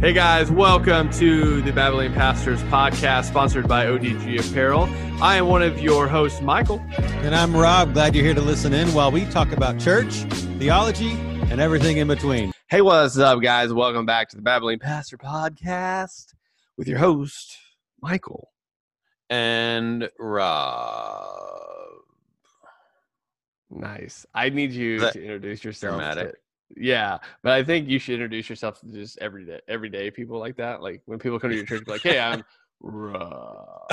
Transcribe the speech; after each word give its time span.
Hey 0.00 0.12
guys, 0.12 0.48
welcome 0.50 1.10
to 1.14 1.60
the 1.62 1.72
Babylon 1.72 2.12
Pastors 2.14 2.62
podcast 2.64 3.24
sponsored 3.24 3.66
by 3.66 3.86
ODG 3.86 4.48
Apparel. 4.48 4.84
I 5.20 5.36
am 5.36 5.46
one 5.48 5.60
of 5.62 5.80
your 5.80 6.06
hosts, 6.06 6.40
Michael. 6.40 6.78
And 6.98 7.34
I'm 7.34 7.54
Rob. 7.56 7.94
Glad 7.94 8.14
you're 8.14 8.24
here 8.24 8.34
to 8.34 8.40
listen 8.40 8.72
in 8.72 8.94
while 8.94 9.10
we 9.10 9.24
talk 9.26 9.50
about 9.52 9.80
church, 9.80 10.14
theology, 10.60 11.10
and 11.50 11.60
everything 11.60 11.96
in 11.96 12.06
between. 12.06 12.52
Hey, 12.68 12.80
what's 12.80 13.18
up, 13.18 13.42
guys? 13.42 13.72
Welcome 13.72 14.06
back 14.06 14.28
to 14.30 14.36
the 14.36 14.42
Babylon 14.42 14.78
Pastor 14.78 15.18
podcast 15.18 16.34
with 16.76 16.86
your 16.86 16.98
host, 16.98 17.56
Michael. 18.00 18.50
and 19.30 20.08
Rob. 20.18 21.26
Nice. 23.70 24.24
I 24.32 24.48
need 24.48 24.70
you 24.72 25.00
That- 25.00 25.12
to 25.14 25.20
introduce 25.22 25.64
yourself. 25.64 25.96
dramatic? 25.96 26.36
Yeah, 26.76 27.18
but 27.42 27.52
I 27.52 27.62
think 27.64 27.88
you 27.88 27.98
should 27.98 28.14
introduce 28.14 28.48
yourself 28.48 28.80
to 28.80 28.86
just 28.86 29.18
everyday, 29.18 29.60
everyday 29.68 30.10
people 30.10 30.38
like 30.38 30.56
that. 30.56 30.82
Like 30.82 31.02
when 31.06 31.18
people 31.18 31.38
come 31.38 31.50
to 31.50 31.56
your 31.56 31.64
church, 31.66 31.84
be 31.84 31.92
like, 31.92 32.02
"Hey, 32.02 32.18
I'm 32.18 32.44
Rob." 32.80 33.90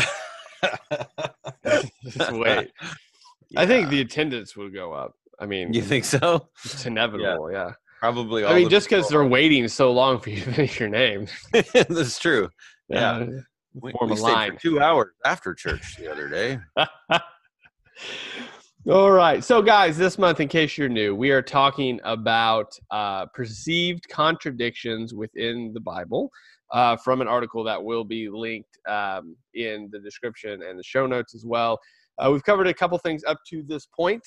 just 2.10 2.32
wait. 2.32 2.72
I 3.58 3.66
think 3.66 3.90
the 3.90 4.02
attendance 4.02 4.56
will 4.56 4.70
go 4.70 4.94
up. 4.94 5.16
I 5.40 5.46
mean, 5.46 5.74
you 5.74 5.82
think 5.82 6.06
so? 6.06 6.50
it's 6.64 6.86
inevitable. 6.88 7.52
Yeah. 7.52 7.72
Probably. 8.00 8.44
All 8.44 8.52
I 8.52 8.56
mean, 8.56 8.70
just 8.70 8.90
because 8.90 9.08
they're 9.10 9.26
waiting 9.26 9.68
so 9.68 9.92
long 9.92 10.20
for 10.20 10.30
you 10.30 10.42
to 10.42 10.52
finish 10.54 10.80
your 10.80 10.90
name. 10.90 11.28
that's 11.74 12.20
true. 12.20 12.50
Yeah. 12.90 13.12
Uh, 13.12 13.28
We, 13.74 13.92
Form 13.92 14.10
we 14.10 14.14
a 14.16 14.18
stayed 14.18 14.32
line. 14.32 14.54
for 14.54 14.60
two 14.62 14.80
hours 14.80 15.14
after 15.26 15.54
church 15.54 15.98
the 15.98 16.10
other 16.12 16.30
day. 16.30 16.60
All 18.88 19.10
right. 19.10 19.44
So, 19.44 19.64
guys, 19.64 19.98
this 19.98 20.20
month, 20.20 20.40
in 20.40 20.48
case 20.48 20.78
you're 20.78 20.88
new, 20.88 21.16
we 21.16 21.32
are 21.32 21.42
talking 21.42 22.00
about 22.04 22.78
uh, 22.92 23.26
perceived 23.34 24.08
contradictions 24.10 25.12
within 25.12 25.72
the 25.74 25.80
Bible 25.80 26.30
uh, 26.72 26.96
from 26.98 27.20
an 27.20 27.28
article 27.28 27.64
that 27.64 27.84
will 27.84 28.04
be 28.04 28.30
linked 28.30 28.78
um, 28.88 29.36
in 29.56 29.90
the 29.92 29.98
description 29.98 30.62
and 30.62 30.78
the 30.78 30.84
show 30.84 31.08
notes 31.08 31.34
as 31.34 31.48
well. 31.48 31.80
Uh, 32.20 32.30
we've 32.32 32.44
covered 32.44 32.68
a 32.68 32.76
couple 32.76 32.96
things 33.00 33.24
up 33.24 33.40
to 33.50 33.64
this 33.64 33.88
point. 33.88 34.22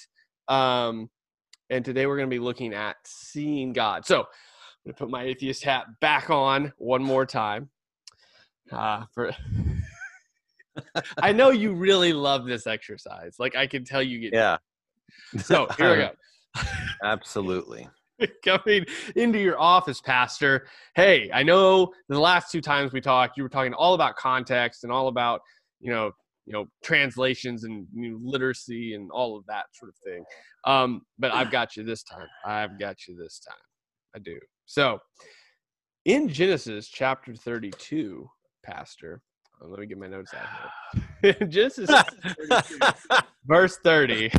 Um, 0.48 1.08
and 1.70 1.84
today 1.84 2.06
we're 2.06 2.16
going 2.16 2.28
to 2.28 2.34
be 2.34 2.40
looking 2.40 2.74
at 2.74 2.96
seeing 3.04 3.72
God. 3.72 4.06
So, 4.06 4.22
I'm 4.22 4.24
going 4.86 4.94
to 4.94 4.98
put 4.98 5.08
my 5.08 5.22
atheist 5.22 5.62
hat 5.62 5.84
back 6.00 6.30
on 6.30 6.72
one 6.78 7.04
more 7.04 7.26
time. 7.26 7.70
Uh, 8.72 9.04
for 9.14 9.30
I 11.18 11.32
know 11.32 11.50
you 11.50 11.72
really 11.72 12.12
love 12.12 12.46
this 12.46 12.66
exercise. 12.66 13.36
Like 13.38 13.56
I 13.56 13.66
can 13.66 13.84
tell 13.84 14.02
you 14.02 14.20
get 14.20 14.32
Yeah. 14.32 14.58
so 15.38 15.66
here 15.78 15.90
we 15.90 15.96
go. 15.96 16.10
Absolutely. 17.04 17.88
Coming 18.44 18.84
into 19.14 19.38
your 19.38 19.58
office, 19.60 20.00
Pastor. 20.00 20.66
Hey, 20.94 21.30
I 21.32 21.42
know 21.42 21.92
the 22.08 22.18
last 22.18 22.50
two 22.50 22.60
times 22.60 22.92
we 22.92 23.00
talked, 23.00 23.36
you 23.36 23.42
were 23.42 23.48
talking 23.48 23.74
all 23.74 23.94
about 23.94 24.16
context 24.16 24.82
and 24.82 24.92
all 24.92 25.08
about, 25.08 25.40
you 25.80 25.92
know, 25.92 26.10
you 26.44 26.52
know, 26.52 26.66
translations 26.82 27.64
and 27.64 27.86
you 27.94 28.12
know, 28.12 28.18
literacy 28.22 28.94
and 28.94 29.10
all 29.10 29.36
of 29.36 29.44
that 29.46 29.66
sort 29.74 29.90
of 29.90 29.96
thing. 29.96 30.24
Um, 30.64 31.02
but 31.18 31.32
I've 31.32 31.50
got 31.50 31.76
you 31.76 31.84
this 31.84 32.02
time. 32.02 32.26
I've 32.44 32.78
got 32.80 33.06
you 33.06 33.16
this 33.16 33.38
time. 33.38 33.56
I 34.16 34.18
do. 34.18 34.38
So 34.64 34.98
in 36.06 36.28
Genesis 36.28 36.88
chapter 36.88 37.34
32, 37.34 38.28
Pastor, 38.64 39.20
let 39.60 39.80
me 39.80 39.86
get 39.86 39.98
my 39.98 40.06
notes 40.06 40.32
out 40.34 40.46
here. 41.22 41.34
Genesis 41.48 41.90
32, 41.90 42.92
verse 43.46 43.76
30 43.78 44.30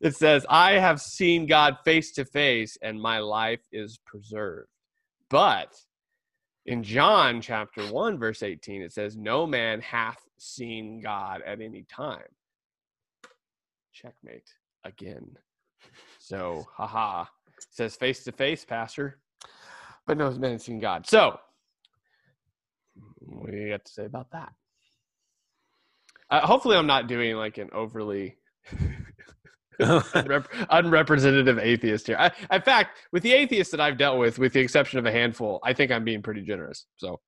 it 0.00 0.16
says 0.16 0.44
i 0.48 0.72
have 0.72 1.00
seen 1.00 1.46
god 1.46 1.76
face 1.84 2.12
to 2.12 2.24
face 2.24 2.76
and 2.82 3.00
my 3.00 3.18
life 3.18 3.60
is 3.72 3.98
preserved. 4.04 4.68
But 5.30 5.74
in 6.66 6.82
john 6.82 7.40
chapter 7.40 7.82
1 7.82 8.18
verse 8.18 8.42
18 8.42 8.82
it 8.82 8.92
says 8.92 9.16
no 9.16 9.46
man 9.46 9.80
hath 9.80 10.20
seen 10.38 11.00
god 11.00 11.42
at 11.42 11.60
any 11.60 11.84
time. 11.84 12.22
Checkmate 13.92 14.50
again. 14.84 15.36
So 16.18 16.66
haha. 16.72 17.24
It 17.56 17.66
says 17.70 17.96
face 17.96 18.24
to 18.24 18.32
face 18.32 18.64
pastor. 18.64 19.20
But 20.06 20.18
no 20.18 20.30
man 20.32 20.52
has 20.52 20.64
seen 20.64 20.80
god. 20.80 21.06
So 21.06 21.38
what 23.26 23.50
do 23.50 23.56
you 23.56 23.70
got 23.70 23.84
to 23.84 23.92
say 23.92 24.04
about 24.04 24.30
that 24.32 24.52
uh, 26.30 26.46
hopefully 26.46 26.76
i'm 26.76 26.86
not 26.86 27.06
doing 27.06 27.36
like 27.36 27.58
an 27.58 27.70
overly 27.72 28.36
unrep- 29.80 30.66
unrepresentative 30.70 31.58
atheist 31.58 32.06
here. 32.06 32.16
I, 32.18 32.30
in 32.54 32.62
fact, 32.62 32.98
with 33.12 33.22
the 33.22 33.32
atheists 33.32 33.70
that 33.72 33.80
I've 33.80 33.98
dealt 33.98 34.18
with, 34.18 34.38
with 34.38 34.52
the 34.52 34.60
exception 34.60 34.98
of 34.98 35.06
a 35.06 35.12
handful, 35.12 35.60
I 35.62 35.72
think 35.72 35.90
I'm 35.90 36.04
being 36.04 36.22
pretty 36.22 36.42
generous. 36.42 36.86
So, 36.96 37.20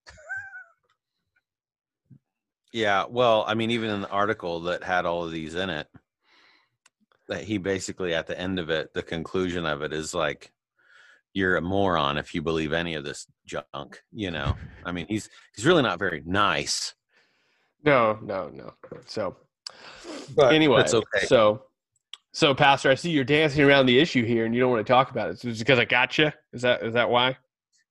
yeah. 2.72 3.04
Well, 3.08 3.44
I 3.46 3.54
mean, 3.54 3.70
even 3.70 3.90
in 3.90 4.02
the 4.02 4.10
article 4.10 4.60
that 4.62 4.84
had 4.84 5.06
all 5.06 5.24
of 5.24 5.32
these 5.32 5.54
in 5.54 5.70
it, 5.70 5.88
that 7.28 7.42
he 7.42 7.58
basically 7.58 8.14
at 8.14 8.26
the 8.26 8.38
end 8.38 8.58
of 8.58 8.70
it, 8.70 8.94
the 8.94 9.02
conclusion 9.02 9.66
of 9.66 9.82
it 9.82 9.92
is 9.92 10.14
like, 10.14 10.52
you're 11.36 11.56
a 11.56 11.60
moron 11.60 12.16
if 12.16 12.34
you 12.34 12.41
believe 12.41 12.72
any 12.72 12.94
of 12.94 13.04
this 13.04 13.26
junk. 13.44 14.00
You 14.10 14.30
know, 14.30 14.56
I 14.84 14.91
mean, 14.91 15.06
he's 15.08 15.28
he's 15.54 15.66
really 15.66 15.82
not 15.82 15.98
very 15.98 16.22
nice. 16.24 16.94
no, 17.84 18.19
no, 18.22 18.48
no. 18.48 18.72
So, 19.04 19.36
But 20.34 20.54
anyway, 20.54 20.80
it's 20.80 20.94
okay. 20.94 21.26
so, 21.26 21.62
so, 22.32 22.54
Pastor, 22.54 22.91
I 22.91 22.94
see 22.94 23.10
you're 23.10 23.22
dancing 23.25 23.62
around 23.62 23.84
the 23.84 23.98
issue 23.98 24.25
here, 24.25 24.46
and 24.46 24.54
you 24.54 24.60
don't 24.62 24.70
want 24.70 24.84
to 24.86 24.91
talk 24.91 25.10
about 25.10 25.30
it. 25.30 25.38
So 25.38 25.48
it's 25.48 25.58
because 25.58 25.78
I 25.78 25.84
got 25.84 26.16
you. 26.16 26.32
Is 26.54 26.62
that 26.62 26.82
is 26.82 26.94
that 26.94 27.10
why? 27.10 27.36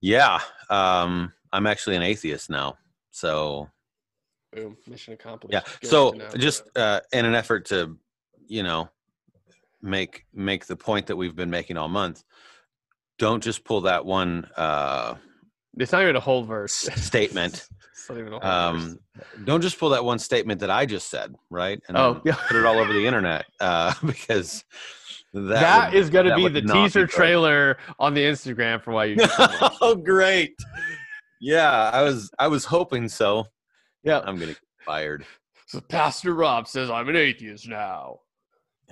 Yeah, 0.01 0.39
um, 0.72 1.31
I'm 1.53 1.67
actually 1.67 1.95
an 1.95 2.01
atheist 2.01 2.50
now. 2.50 2.78
So 3.11 3.69
Boom, 4.53 4.75
mission 4.88 5.13
accomplished. 5.13 5.53
yeah, 5.53 5.61
Good 5.81 5.88
so 5.88 6.13
just 6.38 6.63
uh, 6.75 7.01
in 7.13 7.25
an 7.25 7.35
effort 7.35 7.66
to, 7.66 7.95
you 8.47 8.63
know, 8.63 8.89
make 9.84 10.25
make 10.34 10.66
the 10.66 10.75
point 10.75 11.05
that 11.07 11.16
we've 11.16 11.35
been 11.35 11.50
making 11.51 11.78
all 11.78 11.88
month, 11.88 12.23
don't 13.18 13.44
just 13.44 13.64
pull 13.64 13.81
that 13.81 14.06
one 14.06 14.48
uh, 14.58 15.16
it's 15.78 15.92
not 15.92 16.03
even 16.03 16.16
a 16.16 16.20
whole 16.22 16.44
verse. 16.44 16.74
statement. 16.74 17.68
It's 17.92 18.09
not 18.09 18.20
even 18.20 18.34
a 18.34 18.40
whole 18.40 18.74
verse. 18.74 18.84
Um, 18.94 19.00
don't 19.46 19.62
just 19.62 19.80
pull 19.80 19.90
that 19.90 20.06
one 20.06 20.20
statement 20.20 20.59
that 20.59 20.70
I 20.70 20.86
just 20.86 21.09
said, 21.09 21.34
right? 21.50 21.81
And 21.88 21.98
Oh, 21.98 22.22
yeah. 22.24 22.36
put 22.36 22.56
it 22.56 22.64
all 22.66 22.78
over 22.78 22.94
the 22.94 23.03
internet 23.08 23.46
uh, 23.59 23.94
because 24.06 24.64
that, 25.34 25.44
that 25.59 25.92
would- 25.94 26.00
is 26.00 26.09
going 26.12 26.28
to 26.28 26.36
be 26.36 26.48
the 26.50 26.62
teaser 26.62 27.02
good. 27.08 27.09
trailer 27.09 27.78
on 27.98 28.14
the 28.14 28.22
Instagram 28.22 28.84
for 28.84 28.92
why 28.92 29.06
you. 29.06 29.18
oh, 29.82 29.96
great! 29.96 30.56
Yeah, 31.42 31.90
I 31.92 32.03
was 32.03 32.30
I 32.38 32.47
was 32.47 32.64
hoping 32.66 33.09
so. 33.09 33.46
yeah. 34.03 34.20
I'm 34.20 34.36
gonna 34.36 34.47
get 34.53 34.59
fired. 34.86 35.26
So 35.68 35.80
Pastor 35.82 36.34
Rob 36.36 36.68
says 36.68 36.90
I'm 36.92 37.09
an 37.09 37.16
atheist 37.16 37.68
now. 37.68 38.20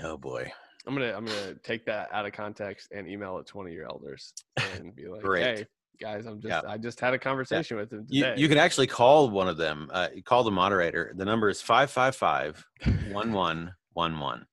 Oh 0.02 0.18
boy. 0.18 0.52
I'm 0.86 0.94
gonna 0.96 1.14
I'm 1.16 1.26
gonna 1.26 1.56
take 1.64 1.86
that 1.86 2.10
out 2.12 2.26
of 2.26 2.34
context 2.34 2.90
and 2.92 3.08
email 3.08 3.38
it 3.38 3.48
to 3.48 3.58
one 3.58 3.68
of 3.68 3.74
your 3.74 3.86
elders 3.86 4.34
and 4.76 4.94
be 4.96 5.08
like, 5.08 5.22
Great. 5.22 5.44
"Hey, 5.60 5.68
guys, 6.02 6.26
I'm 6.26 6.42
just 6.42 6.50
Yeah. 6.50 6.62
I 6.70 6.78
just 6.78 7.00
had 7.00 7.14
a 7.14 7.20
conversation 7.20 7.78
with 7.78 7.92
him 7.92 8.06
You, 8.10 8.24
today." 8.24 8.42
you 8.42 8.50
can 8.50 8.58
actually 8.58 8.88
call 8.88 9.30
one 9.30 9.48
of 9.48 9.56
them. 9.58 9.90
Uh, 9.94 10.10
call 10.26 10.44
the 10.44 10.52
moderator. 10.52 11.14
The 11.16 11.24
number 11.26 11.48
is 11.50 11.62
555 11.62 12.66
1111. 13.12 14.46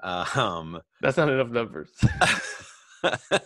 Um, 0.00 0.80
That's 1.00 1.16
not 1.16 1.28
enough 1.28 1.48
numbers. 1.48 1.90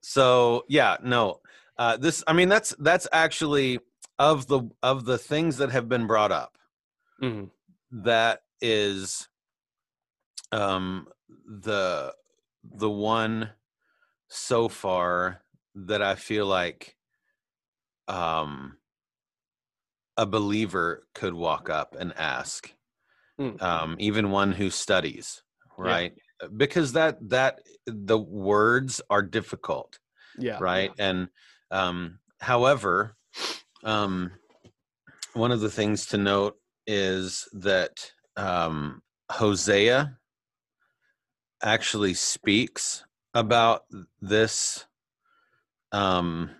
so 0.00 0.64
yeah, 0.68 0.96
no. 1.02 1.40
Uh, 1.78 1.96
this, 1.96 2.24
I 2.26 2.32
mean, 2.32 2.48
that's 2.48 2.74
that's 2.78 3.06
actually 3.12 3.80
of 4.18 4.46
the 4.46 4.62
of 4.82 5.04
the 5.04 5.18
things 5.18 5.58
that 5.58 5.70
have 5.70 5.88
been 5.88 6.06
brought 6.06 6.32
up. 6.32 6.56
Mhm. 7.22 7.50
That 7.90 8.40
is, 8.60 9.28
um, 10.52 11.08
the 11.28 12.14
the 12.64 12.90
one 12.90 13.52
so 14.28 14.68
far 14.68 15.42
that 15.74 16.02
I 16.02 16.14
feel 16.16 16.46
like, 16.46 16.96
um, 18.08 18.78
a 20.16 20.26
believer 20.26 21.02
could 21.14 21.34
walk 21.34 21.68
up 21.68 21.94
and 21.98 22.12
ask 22.16 22.72
Mm. 23.38 23.60
um, 23.62 23.96
even 23.98 24.30
one 24.30 24.52
who 24.52 24.70
studies 24.70 25.42
Yeah. 25.82 26.00
right 26.00 26.14
because 26.56 26.92
that 26.92 27.18
that 27.28 27.60
the 27.86 28.18
words 28.18 29.00
are 29.10 29.22
difficult 29.22 29.98
Yeah. 30.38 30.60
right 30.60 30.92
and 30.98 31.28
um, 31.70 32.20
however 32.40 33.16
um, 33.84 34.32
one 35.34 35.52
of 35.52 35.60
the 35.60 35.70
things 35.70 36.06
to 36.06 36.18
note 36.18 36.58
is 36.86 37.48
that 37.52 38.12
um, 38.36 39.02
hosea 39.30 40.18
actually 41.62 42.14
speaks 42.14 43.04
about 43.34 43.84
this 44.20 44.86
um, 45.92 46.50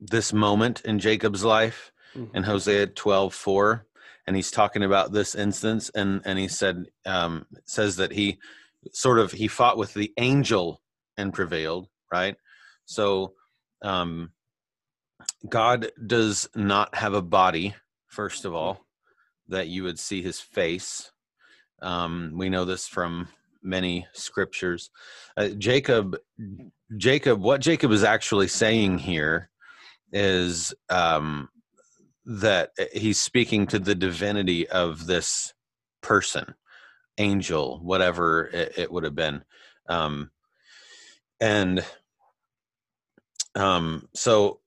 this 0.00 0.32
moment 0.32 0.80
in 0.82 0.98
jacob's 0.98 1.44
life 1.44 1.92
Mhm. 2.14 2.36
in 2.36 2.42
Hosea 2.42 2.86
12, 2.88 3.32
4, 3.34 3.86
and 4.26 4.36
he's 4.36 4.50
talking 4.50 4.82
about 4.84 5.12
this 5.12 5.34
instance, 5.34 5.90
and 5.94 6.20
and 6.24 6.38
he 6.38 6.46
said 6.48 6.86
um, 7.06 7.46
says 7.64 7.96
that 7.96 8.12
he 8.12 8.38
sort 8.92 9.18
of 9.18 9.32
he 9.32 9.48
fought 9.48 9.78
with 9.78 9.94
the 9.94 10.12
angel 10.18 10.82
and 11.16 11.32
prevailed, 11.32 11.88
right? 12.12 12.36
So 12.84 13.34
um, 13.82 14.32
God 15.48 15.90
does 16.06 16.48
not 16.54 16.94
have 16.94 17.14
a 17.14 17.22
body, 17.22 17.74
first 18.08 18.44
of 18.44 18.54
all, 18.54 18.86
that 19.48 19.68
you 19.68 19.82
would 19.84 19.98
see 19.98 20.20
his 20.22 20.40
face. 20.40 21.12
Um, 21.80 22.32
we 22.34 22.48
know 22.50 22.64
this 22.64 22.86
from 22.86 23.28
many 23.62 24.06
scriptures. 24.12 24.90
Uh, 25.36 25.48
Jacob, 25.48 26.16
Jacob, 26.96 27.40
what 27.40 27.60
Jacob 27.60 27.90
is 27.92 28.04
actually 28.04 28.48
saying 28.48 28.98
here 28.98 29.50
is 30.12 30.74
um, 30.90 31.48
that 32.24 32.70
he's 32.92 33.20
speaking 33.20 33.66
to 33.66 33.78
the 33.78 33.94
divinity 33.94 34.68
of 34.68 35.06
this 35.06 35.54
person, 36.02 36.54
angel, 37.18 37.80
whatever 37.82 38.46
it, 38.46 38.74
it 38.76 38.92
would 38.92 39.04
have 39.04 39.14
been. 39.14 39.42
Um, 39.88 40.30
and 41.40 41.84
um, 43.54 44.08
so 44.14 44.60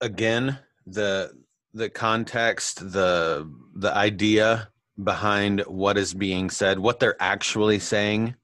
again, 0.00 0.58
the 0.86 1.32
the 1.72 1.88
context, 1.88 2.92
the 2.92 3.50
the 3.74 3.94
idea 3.94 4.68
behind 5.02 5.60
what 5.62 5.98
is 5.98 6.14
being 6.14 6.50
said, 6.50 6.78
what 6.78 7.00
they're 7.00 7.20
actually 7.20 7.78
saying, 7.78 8.34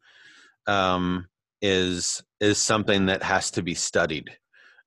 um, 0.67 1.27
is 1.63 2.23
is 2.41 2.59
something 2.59 3.07
that 3.07 3.23
has 3.23 3.51
to 3.53 3.63
be 3.63 3.75
studied, 3.75 4.31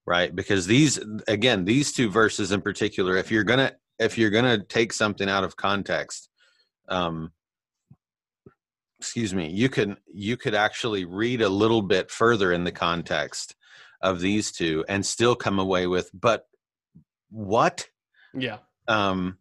right? 0.05 0.35
Because 0.35 0.65
these, 0.65 0.99
again, 1.27 1.65
these 1.65 1.91
two 1.91 2.09
verses 2.09 2.51
in 2.51 2.61
particular, 2.61 3.17
if 3.17 3.31
you're 3.31 3.43
gonna 3.43 3.73
if 3.99 4.17
you're 4.17 4.29
gonna 4.29 4.63
take 4.63 4.91
something 4.93 5.29
out 5.29 5.43
of 5.43 5.55
context, 5.55 6.29
um, 6.89 7.31
excuse 8.99 9.33
me, 9.33 9.49
you 9.49 9.69
can 9.69 9.97
you 10.13 10.37
could 10.37 10.55
actually 10.55 11.05
read 11.05 11.41
a 11.41 11.49
little 11.49 11.81
bit 11.81 12.09
further 12.09 12.51
in 12.51 12.63
the 12.63 12.71
context 12.71 13.55
of 14.01 14.19
these 14.19 14.51
two 14.51 14.83
and 14.89 15.05
still 15.05 15.35
come 15.35 15.59
away 15.59 15.87
with, 15.87 16.09
but 16.13 16.45
what? 17.29 17.87
Yeah. 18.33 18.57
Um, 18.87 19.37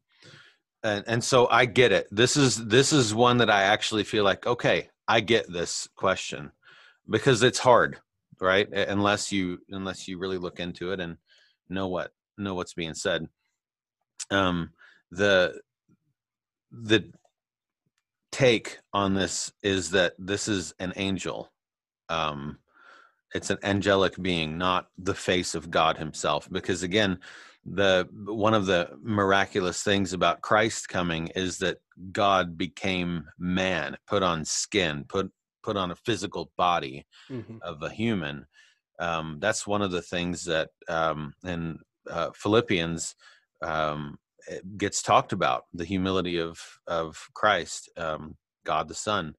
and 0.82 1.04
and 1.06 1.22
so 1.24 1.48
I 1.48 1.66
get 1.66 1.92
it. 1.92 2.08
This 2.10 2.36
is 2.36 2.64
this 2.66 2.92
is 2.92 3.14
one 3.14 3.38
that 3.38 3.50
I 3.50 3.62
actually 3.62 4.04
feel 4.04 4.24
like 4.24 4.46
okay, 4.46 4.88
I 5.08 5.20
get 5.20 5.50
this 5.50 5.88
question 5.96 6.52
because 7.08 7.42
it's 7.42 7.58
hard, 7.58 7.98
right? 8.40 8.70
Unless 8.72 9.32
you 9.32 9.58
unless 9.70 10.08
you 10.08 10.18
really 10.18 10.38
look 10.38 10.60
into 10.60 10.92
it 10.92 11.00
and 11.00 11.16
know 11.68 11.88
what 11.88 12.12
know 12.38 12.54
what's 12.54 12.74
being 12.74 12.94
said. 12.94 13.28
Um, 14.30 14.70
the 15.10 15.60
the 16.70 17.10
take 18.30 18.78
on 18.92 19.14
this 19.14 19.52
is 19.62 19.90
that 19.90 20.14
this 20.18 20.48
is 20.48 20.74
an 20.78 20.92
angel. 20.96 21.52
Um, 22.08 22.58
it's 23.34 23.50
an 23.50 23.58
angelic 23.62 24.20
being, 24.20 24.58
not 24.58 24.88
the 24.98 25.14
face 25.14 25.54
of 25.54 25.70
God 25.70 25.96
Himself. 25.96 26.48
Because 26.50 26.82
again, 26.82 27.18
the 27.64 28.08
one 28.12 28.54
of 28.54 28.66
the 28.66 28.90
miraculous 29.02 29.82
things 29.82 30.12
about 30.12 30.40
Christ 30.40 30.88
coming 30.88 31.28
is 31.28 31.58
that 31.58 31.78
God 32.10 32.58
became 32.58 33.24
man, 33.38 33.96
put 34.06 34.22
on 34.22 34.44
skin, 34.44 35.04
put 35.08 35.30
put 35.62 35.76
on 35.76 35.92
a 35.92 35.96
physical 35.96 36.50
body 36.56 37.06
mm-hmm. 37.30 37.58
of 37.62 37.82
a 37.82 37.90
human. 37.90 38.46
Um, 38.98 39.38
that's 39.40 39.66
one 39.66 39.82
of 39.82 39.92
the 39.92 40.02
things 40.02 40.44
that 40.44 40.70
um, 40.88 41.34
in 41.44 41.78
uh, 42.10 42.30
Philippians 42.34 43.14
um, 43.62 44.18
gets 44.76 45.02
talked 45.02 45.32
about 45.32 45.64
the 45.72 45.84
humility 45.84 46.38
of 46.38 46.58
of 46.86 47.16
Christ, 47.34 47.90
um, 47.96 48.36
God 48.64 48.88
the 48.88 48.94
Son, 48.94 49.34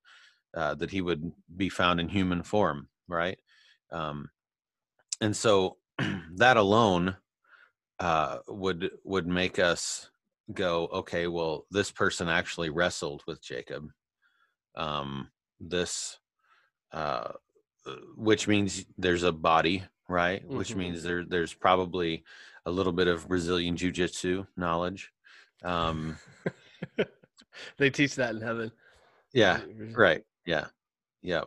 uh, 0.55 0.75
that 0.75 0.91
He 0.91 1.01
would 1.01 1.29
be 1.55 1.67
found 1.67 1.99
in 1.99 2.07
human 2.07 2.41
form, 2.41 2.87
right? 3.07 3.37
Um, 3.91 4.29
and 5.19 5.35
so 5.35 5.77
that 6.35 6.57
alone 6.57 7.17
uh, 8.03 8.39
would 8.49 8.91
would 9.05 9.27
make 9.27 9.59
us 9.59 10.09
go, 10.53 10.89
okay, 10.91 11.27
well, 11.27 11.65
this 11.71 11.89
person 11.89 12.27
actually 12.27 12.69
wrestled 12.69 13.23
with 13.25 13.41
Jacob. 13.41 13.87
Um, 14.75 15.29
this, 15.61 16.19
uh, 16.91 17.29
uh 17.87 17.95
which 18.17 18.45
means 18.45 18.85
there's 18.97 19.23
a 19.23 19.31
body, 19.31 19.83
right? 20.09 20.43
Mm-hmm. 20.43 20.57
Which 20.57 20.75
means 20.75 21.01
there 21.01 21.23
there's 21.23 21.53
probably 21.53 22.25
a 22.65 22.71
little 22.71 22.91
bit 22.91 23.07
of 23.07 23.29
Brazilian 23.29 23.77
jiu-jitsu 23.77 24.47
knowledge. 24.57 25.09
Um, 25.63 26.17
they 27.77 27.89
teach 27.89 28.15
that 28.15 28.35
in 28.35 28.41
heaven. 28.41 28.73
Yeah. 29.31 29.61
Right. 29.93 30.23
Yeah. 30.45 30.65
Yeah. 31.21 31.43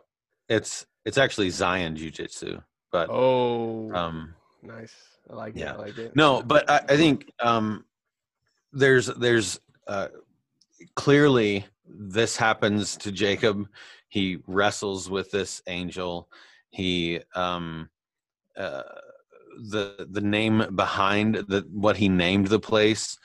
It's 0.49 0.87
it's 1.05 1.19
actually 1.19 1.51
Zion 1.51 1.95
jiu-jitsu, 1.95 2.61
but 2.91 3.09
oh, 3.11 3.93
um, 3.93 4.33
nice. 4.63 5.16
I 5.29 5.35
like 5.35 5.55
yeah. 5.55 5.71
it. 5.71 5.75
I 5.75 5.77
like 5.77 5.97
it. 5.97 6.15
No, 6.15 6.41
but 6.41 6.69
I, 6.69 6.77
I 6.89 6.97
think 6.97 7.31
um, 7.39 7.85
there's 8.71 9.07
there's 9.07 9.59
uh, 9.87 10.07
clearly 10.95 11.65
this 11.87 12.37
happens 12.37 12.97
to 12.97 13.11
Jacob. 13.11 13.67
He 14.09 14.39
wrestles 14.47 15.09
with 15.09 15.31
this 15.31 15.61
angel. 15.67 16.29
He 16.69 17.19
um, 17.35 17.89
uh, 18.55 18.83
the 19.69 20.07
the 20.09 20.21
name 20.21 20.75
behind 20.75 21.35
the 21.35 21.65
what 21.71 21.97
he 21.97 22.09
named 22.09 22.47
the 22.47 22.59
place 22.59 23.17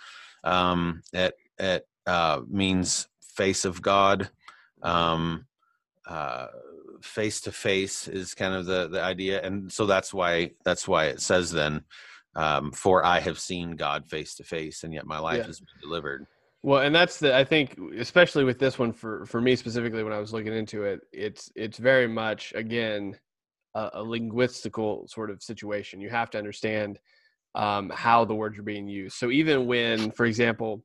um, 0.45 1.03
at 1.15 1.35
it 1.59 1.87
uh, 2.07 2.41
means 2.49 3.09
face 3.37 3.65
of 3.65 3.83
God. 3.83 4.31
Um, 4.83 5.47
face 7.03 7.41
to 7.41 7.53
face 7.53 8.09
is 8.09 8.35
kind 8.35 8.55
of 8.55 8.67
the 8.67 8.89
the 8.89 9.01
idea 9.01 9.41
and 9.43 9.71
so 9.71 9.87
that's 9.87 10.13
why 10.13 10.51
that's 10.65 10.87
why 10.87 11.07
it 11.07 11.21
says 11.21 11.51
then 11.51 11.83
um, 12.35 12.73
for 12.73 13.05
i 13.05 13.21
have 13.21 13.39
seen 13.39 13.77
god 13.77 14.07
face 14.09 14.35
to 14.35 14.45
face 14.45 14.85
and 14.85 14.93
yet 14.93 15.07
my 15.07 15.19
life 15.19 15.39
yeah. 15.39 15.47
has 15.47 15.61
been 15.61 15.81
delivered. 15.81 16.27
Well 16.65 16.83
and 16.83 16.95
that's 16.95 17.19
the 17.19 17.37
i 17.37 17.45
think 17.45 17.77
especially 17.99 18.45
with 18.45 18.59
this 18.59 18.79
one 18.79 18.93
for 18.93 19.27
for 19.27 19.41
me 19.41 19.57
specifically 19.57 20.05
when 20.05 20.13
i 20.13 20.19
was 20.19 20.33
looking 20.33 20.53
into 20.53 20.85
it 20.85 21.01
it's 21.13 21.51
it's 21.57 21.79
very 21.79 22.07
much 22.07 22.53
again 22.55 23.17
a, 23.75 23.91
a 23.95 24.05
linguistical 24.05 25.09
sort 25.09 25.31
of 25.31 25.43
situation. 25.43 26.01
You 26.01 26.11
have 26.11 26.31
to 26.31 26.39
understand 26.39 26.99
um, 27.55 27.91
how 27.91 28.25
the 28.25 28.35
words 28.35 28.59
are 28.59 28.63
being 28.63 28.89
used. 28.89 29.17
So 29.17 29.31
even 29.31 29.67
when 29.67 30.11
for 30.11 30.27
example 30.27 30.83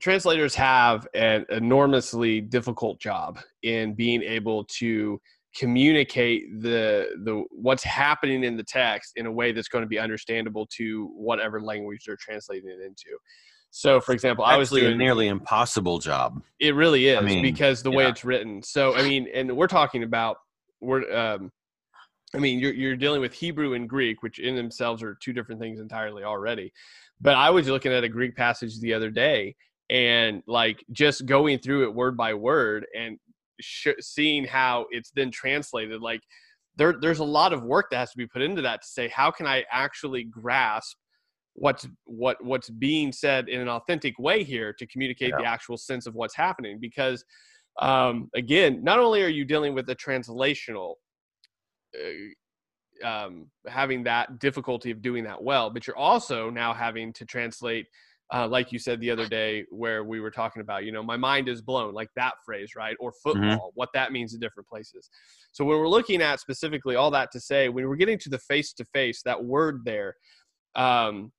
translators 0.00 0.54
have 0.54 1.06
an 1.14 1.46
enormously 1.50 2.40
difficult 2.40 3.00
job 3.00 3.40
in 3.62 3.94
being 3.94 4.22
able 4.22 4.64
to 4.64 5.20
communicate 5.56 6.62
the 6.62 7.08
the 7.24 7.42
what's 7.50 7.82
happening 7.82 8.44
in 8.44 8.56
the 8.56 8.62
text 8.62 9.12
in 9.16 9.26
a 9.26 9.32
way 9.32 9.52
that's 9.52 9.68
going 9.68 9.82
to 9.82 9.88
be 9.88 9.98
understandable 9.98 10.66
to 10.66 11.10
whatever 11.14 11.60
language 11.60 12.04
they're 12.06 12.16
translating 12.20 12.68
it 12.68 12.80
into. 12.80 13.16
So, 13.72 14.00
for 14.00 14.12
example, 14.12 14.44
Actually, 14.44 14.54
I 14.54 14.58
was 14.58 14.70
doing 14.70 14.92
a 14.92 14.96
nearly 14.96 15.28
impossible 15.28 15.98
job. 15.98 16.42
It 16.58 16.74
really 16.74 17.06
is 17.06 17.18
I 17.18 17.20
mean, 17.20 17.42
because 17.42 17.82
the 17.82 17.90
yeah. 17.90 17.96
way 17.96 18.06
it's 18.08 18.24
written. 18.24 18.62
So, 18.62 18.96
I 18.96 19.02
mean, 19.02 19.28
and 19.32 19.56
we're 19.56 19.68
talking 19.68 20.02
about 20.02 20.38
we're. 20.80 21.10
Um, 21.14 21.52
I 22.34 22.38
mean, 22.38 22.60
you're 22.60 22.72
you're 22.72 22.96
dealing 22.96 23.20
with 23.20 23.32
Hebrew 23.32 23.74
and 23.74 23.88
Greek, 23.88 24.22
which 24.22 24.38
in 24.38 24.54
themselves 24.54 25.02
are 25.02 25.16
two 25.20 25.32
different 25.32 25.60
things 25.60 25.80
entirely 25.80 26.22
already. 26.22 26.72
But 27.20 27.34
I 27.34 27.50
was 27.50 27.68
looking 27.68 27.92
at 27.92 28.04
a 28.04 28.08
Greek 28.08 28.36
passage 28.36 28.78
the 28.80 28.94
other 28.94 29.10
day, 29.10 29.56
and 29.90 30.42
like 30.46 30.84
just 30.92 31.26
going 31.26 31.58
through 31.58 31.82
it 31.82 31.94
word 31.94 32.16
by 32.16 32.32
word 32.32 32.86
and 32.96 33.18
sh- 33.60 33.88
seeing 34.00 34.44
how 34.44 34.86
it's 34.90 35.10
then 35.14 35.30
translated 35.30 36.00
like 36.00 36.20
there 36.76 36.94
there's 37.00 37.18
a 37.18 37.24
lot 37.24 37.52
of 37.52 37.64
work 37.64 37.90
that 37.90 37.98
has 37.98 38.10
to 38.12 38.16
be 38.16 38.26
put 38.26 38.40
into 38.40 38.62
that 38.62 38.80
to 38.80 38.88
say 38.88 39.08
how 39.08 39.30
can 39.30 39.46
i 39.46 39.64
actually 39.70 40.24
grasp 40.24 40.96
what's 41.54 41.86
what 42.04 42.42
what's 42.42 42.70
being 42.70 43.10
said 43.12 43.48
in 43.48 43.60
an 43.60 43.68
authentic 43.68 44.16
way 44.18 44.44
here 44.44 44.72
to 44.72 44.86
communicate 44.86 45.30
yeah. 45.30 45.38
the 45.38 45.44
actual 45.44 45.76
sense 45.76 46.06
of 46.06 46.14
what's 46.14 46.36
happening 46.36 46.78
because 46.80 47.24
um, 47.80 48.30
again 48.34 48.82
not 48.84 48.98
only 48.98 49.22
are 49.22 49.28
you 49.28 49.44
dealing 49.44 49.74
with 49.74 49.86
the 49.86 49.96
translational 49.96 50.94
uh, 51.96 53.06
um, 53.06 53.46
having 53.66 54.04
that 54.04 54.38
difficulty 54.38 54.92
of 54.92 55.02
doing 55.02 55.24
that 55.24 55.42
well 55.42 55.68
but 55.68 55.86
you're 55.86 55.96
also 55.96 56.48
now 56.48 56.72
having 56.72 57.12
to 57.12 57.24
translate 57.24 57.86
uh, 58.32 58.46
like 58.46 58.70
you 58.70 58.78
said 58.78 59.00
the 59.00 59.10
other 59.10 59.28
day, 59.28 59.64
where 59.70 60.04
we 60.04 60.20
were 60.20 60.30
talking 60.30 60.62
about, 60.62 60.84
you 60.84 60.92
know, 60.92 61.02
my 61.02 61.16
mind 61.16 61.48
is 61.48 61.60
blown, 61.60 61.92
like 61.92 62.10
that 62.16 62.34
phrase, 62.44 62.74
right? 62.76 62.96
Or 63.00 63.10
mm-hmm. 63.10 63.28
football, 63.28 63.68
mm-hmm. 63.68 63.74
what 63.74 63.88
that 63.94 64.12
means 64.12 64.34
in 64.34 64.40
different 64.40 64.68
places. 64.68 65.10
So 65.52 65.64
when 65.64 65.78
we're 65.78 65.88
looking 65.88 66.22
at 66.22 66.40
specifically 66.40 66.94
all 66.94 67.10
that 67.10 67.30
to 67.32 67.40
say, 67.40 67.68
when 67.68 67.88
we're 67.88 67.96
getting 67.96 68.18
to 68.18 68.30
the 68.30 68.38
face 68.38 68.72
to 68.74 68.84
face, 68.84 69.22
that 69.24 69.44
word 69.44 69.80
there, 69.84 70.14
um, 70.76 71.32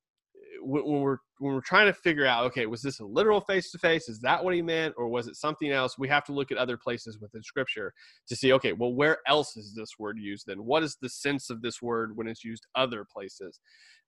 when, 0.62 0.84
when 0.84 1.02
we're 1.02 1.18
when 1.40 1.56
we're 1.56 1.62
trying 1.62 1.88
to 1.88 1.94
figure 1.94 2.26
out, 2.28 2.46
okay, 2.46 2.68
was 2.68 2.84
this 2.84 3.00
a 3.00 3.06
literal 3.06 3.42
face 3.42 3.72
to 3.72 3.80
face? 3.80 4.08
Is 4.08 4.20
that 4.20 4.44
what 4.44 4.54
he 4.54 4.62
meant, 4.62 4.94
or 4.96 5.08
was 5.08 5.28
it 5.28 5.36
something 5.36 5.72
else? 5.72 5.98
We 5.98 6.08
have 6.08 6.24
to 6.26 6.34
look 6.34 6.52
at 6.52 6.58
other 6.60 6.78
places 6.78 7.18
within 7.20 7.42
Scripture 7.42 7.94
to 8.28 8.36
see, 8.36 8.54
okay, 8.54 8.74
well, 8.74 8.94
where 8.94 9.18
else 9.28 9.58
is 9.58 9.74
this 9.76 9.90
word 9.98 10.20
used? 10.20 10.46
Then 10.46 10.60
what 10.60 10.84
is 10.84 10.98
the 11.02 11.10
sense 11.10 11.50
of 11.50 11.64
this 11.64 11.82
word 11.82 12.16
when 12.16 12.28
it's 12.28 12.44
used 12.44 12.68
other 12.76 13.08
places? 13.12 13.60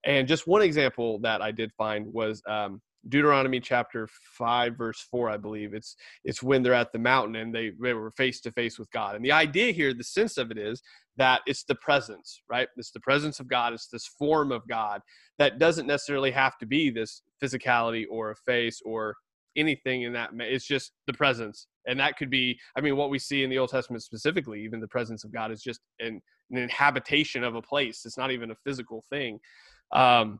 And 0.06 0.28
just 0.28 0.48
one 0.48 0.62
example 0.62 1.20
that 1.20 1.42
I 1.42 1.52
did 1.52 1.72
find 1.78 2.06
was 2.12 2.42
um, 2.48 2.82
Deuteronomy 3.08 3.60
chapter 3.60 4.08
five, 4.38 4.78
verse 4.78 5.06
four, 5.12 5.30
I 5.30 5.38
believe. 5.38 5.74
It's 5.74 5.96
it's 6.24 6.44
when 6.44 6.64
they're 6.64 6.74
at 6.74 6.92
the 6.92 7.00
mountain 7.00 7.36
and 7.36 7.54
they, 7.54 7.72
they 7.82 7.94
were 7.94 8.12
face 8.12 8.42
to 8.42 8.52
face 8.52 8.80
with 8.80 8.92
God. 8.92 9.16
And 9.16 9.24
the 9.24 9.32
idea 9.32 9.72
here, 9.72 9.94
the 9.94 10.04
sense 10.04 10.38
of 10.38 10.52
it 10.52 10.58
is 10.58 10.82
that 11.18 11.42
it's 11.46 11.64
the 11.64 11.76
presence, 11.76 12.42
right? 12.50 12.68
It's 12.78 12.92
the 12.92 13.00
presence 13.00 13.40
of 13.40 13.48
God. 13.48 13.74
It's 13.74 13.88
this 13.88 14.08
form 14.08 14.52
of 14.52 14.68
God 14.68 15.02
that 15.38 15.60
doesn't 15.60 15.88
necessarily 15.88 16.32
have 16.32 16.58
to 16.60 16.66
be 16.66 16.90
this 16.90 17.22
physicality 17.42 18.06
or 18.10 18.32
a 18.32 18.36
face 18.36 18.82
or 18.86 19.16
anything 19.56 20.02
in 20.02 20.14
that. 20.14 20.32
It's 20.40 20.66
just 20.66 20.94
the 21.06 21.14
presence, 21.14 21.68
and 21.88 22.00
that 22.00 22.18
could 22.18 22.30
be. 22.30 22.58
I 22.76 22.82
mean, 22.82 22.98
what 22.98 23.10
we 23.10 23.20
see 23.20 23.44
in 23.44 23.50
the 23.50 23.60
Old 23.60 23.70
Testament 23.70 24.04
specifically, 24.04 24.62
even 24.64 24.80
the 24.80 24.88
presence 24.88 25.24
of 25.24 25.32
God 25.32 25.52
is 25.52 25.62
just 25.62 25.82
an, 26.00 26.22
an 26.52 26.58
inhabitation 26.58 27.44
of 27.44 27.56
a 27.56 27.62
place. 27.62 28.06
It's 28.06 28.18
not 28.18 28.32
even 28.32 28.52
a 28.52 28.56
physical 28.66 29.04
thing. 29.10 29.40
Um, 29.94 30.40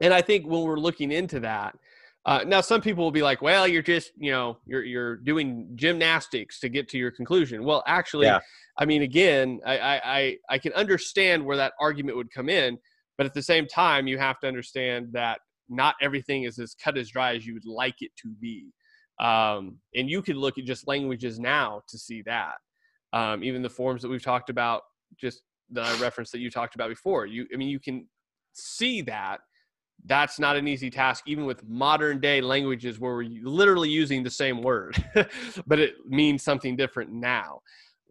and 0.00 0.14
I 0.14 0.22
think 0.22 0.46
when 0.46 0.62
we're 0.62 0.78
looking 0.78 1.12
into 1.12 1.40
that, 1.40 1.76
uh, 2.24 2.42
now 2.44 2.60
some 2.60 2.80
people 2.80 3.04
will 3.04 3.12
be 3.12 3.22
like, 3.22 3.40
"Well, 3.40 3.68
you're 3.68 3.82
just 3.82 4.10
you 4.18 4.32
know 4.32 4.58
you're 4.66 4.84
you're 4.84 5.16
doing 5.16 5.68
gymnastics 5.76 6.58
to 6.60 6.68
get 6.68 6.88
to 6.88 6.98
your 6.98 7.12
conclusion." 7.12 7.64
Well, 7.64 7.84
actually, 7.86 8.26
yeah. 8.26 8.40
I 8.78 8.84
mean, 8.84 9.02
again, 9.02 9.60
I, 9.64 10.00
I 10.04 10.36
I 10.50 10.58
can 10.58 10.72
understand 10.72 11.44
where 11.44 11.56
that 11.56 11.74
argument 11.80 12.16
would 12.16 12.32
come 12.32 12.48
in, 12.48 12.78
but 13.16 13.26
at 13.26 13.34
the 13.34 13.42
same 13.42 13.66
time, 13.66 14.08
you 14.08 14.18
have 14.18 14.40
to 14.40 14.48
understand 14.48 15.10
that 15.12 15.38
not 15.68 15.94
everything 16.02 16.42
is 16.42 16.58
as 16.58 16.74
cut 16.74 16.98
as 16.98 17.10
dry 17.10 17.34
as 17.36 17.46
you 17.46 17.54
would 17.54 17.66
like 17.66 17.96
it 18.00 18.10
to 18.22 18.28
be. 18.40 18.72
Um, 19.20 19.78
and 19.94 20.10
you 20.10 20.20
can 20.20 20.36
look 20.36 20.58
at 20.58 20.64
just 20.64 20.86
languages 20.86 21.38
now 21.38 21.82
to 21.88 21.98
see 21.98 22.22
that. 22.22 22.56
Um, 23.12 23.42
even 23.42 23.62
the 23.62 23.70
forms 23.70 24.02
that 24.02 24.08
we've 24.08 24.22
talked 24.22 24.50
about, 24.50 24.82
just 25.18 25.42
the 25.70 25.96
reference 26.00 26.30
that 26.32 26.40
you 26.40 26.50
talked 26.50 26.74
about 26.74 26.90
before. 26.90 27.26
You, 27.26 27.46
I 27.52 27.56
mean, 27.56 27.68
you 27.68 27.80
can 27.80 28.06
see 28.56 29.02
that 29.02 29.40
that's 30.04 30.38
not 30.38 30.56
an 30.56 30.68
easy 30.68 30.90
task, 30.90 31.24
even 31.26 31.46
with 31.46 31.64
modern 31.66 32.20
day 32.20 32.40
languages 32.40 33.00
where 33.00 33.14
we're 33.14 33.28
literally 33.42 33.88
using 33.88 34.22
the 34.22 34.30
same 34.30 34.62
word, 34.62 34.96
but 35.66 35.80
it 35.80 35.94
means 36.06 36.42
something 36.42 36.76
different 36.76 37.10
now. 37.12 37.60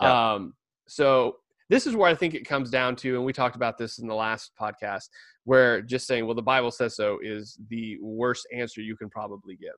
Yeah. 0.01 0.33
Um, 0.33 0.53
so 0.87 1.37
this 1.69 1.87
is 1.87 1.95
where 1.95 2.09
I 2.09 2.15
think 2.15 2.33
it 2.33 2.45
comes 2.45 2.69
down 2.69 2.95
to, 2.97 3.15
and 3.15 3.25
we 3.25 3.33
talked 3.33 3.55
about 3.55 3.77
this 3.77 3.99
in 3.99 4.07
the 4.07 4.15
last 4.15 4.51
podcast, 4.59 5.09
where 5.45 5.81
just 5.81 6.05
saying, 6.05 6.25
well, 6.25 6.35
the 6.35 6.41
Bible 6.41 6.71
says 6.71 6.95
so 6.95 7.19
is 7.23 7.57
the 7.69 7.97
worst 8.01 8.47
answer 8.53 8.81
you 8.81 8.97
can 8.97 9.09
probably 9.09 9.55
give 9.55 9.75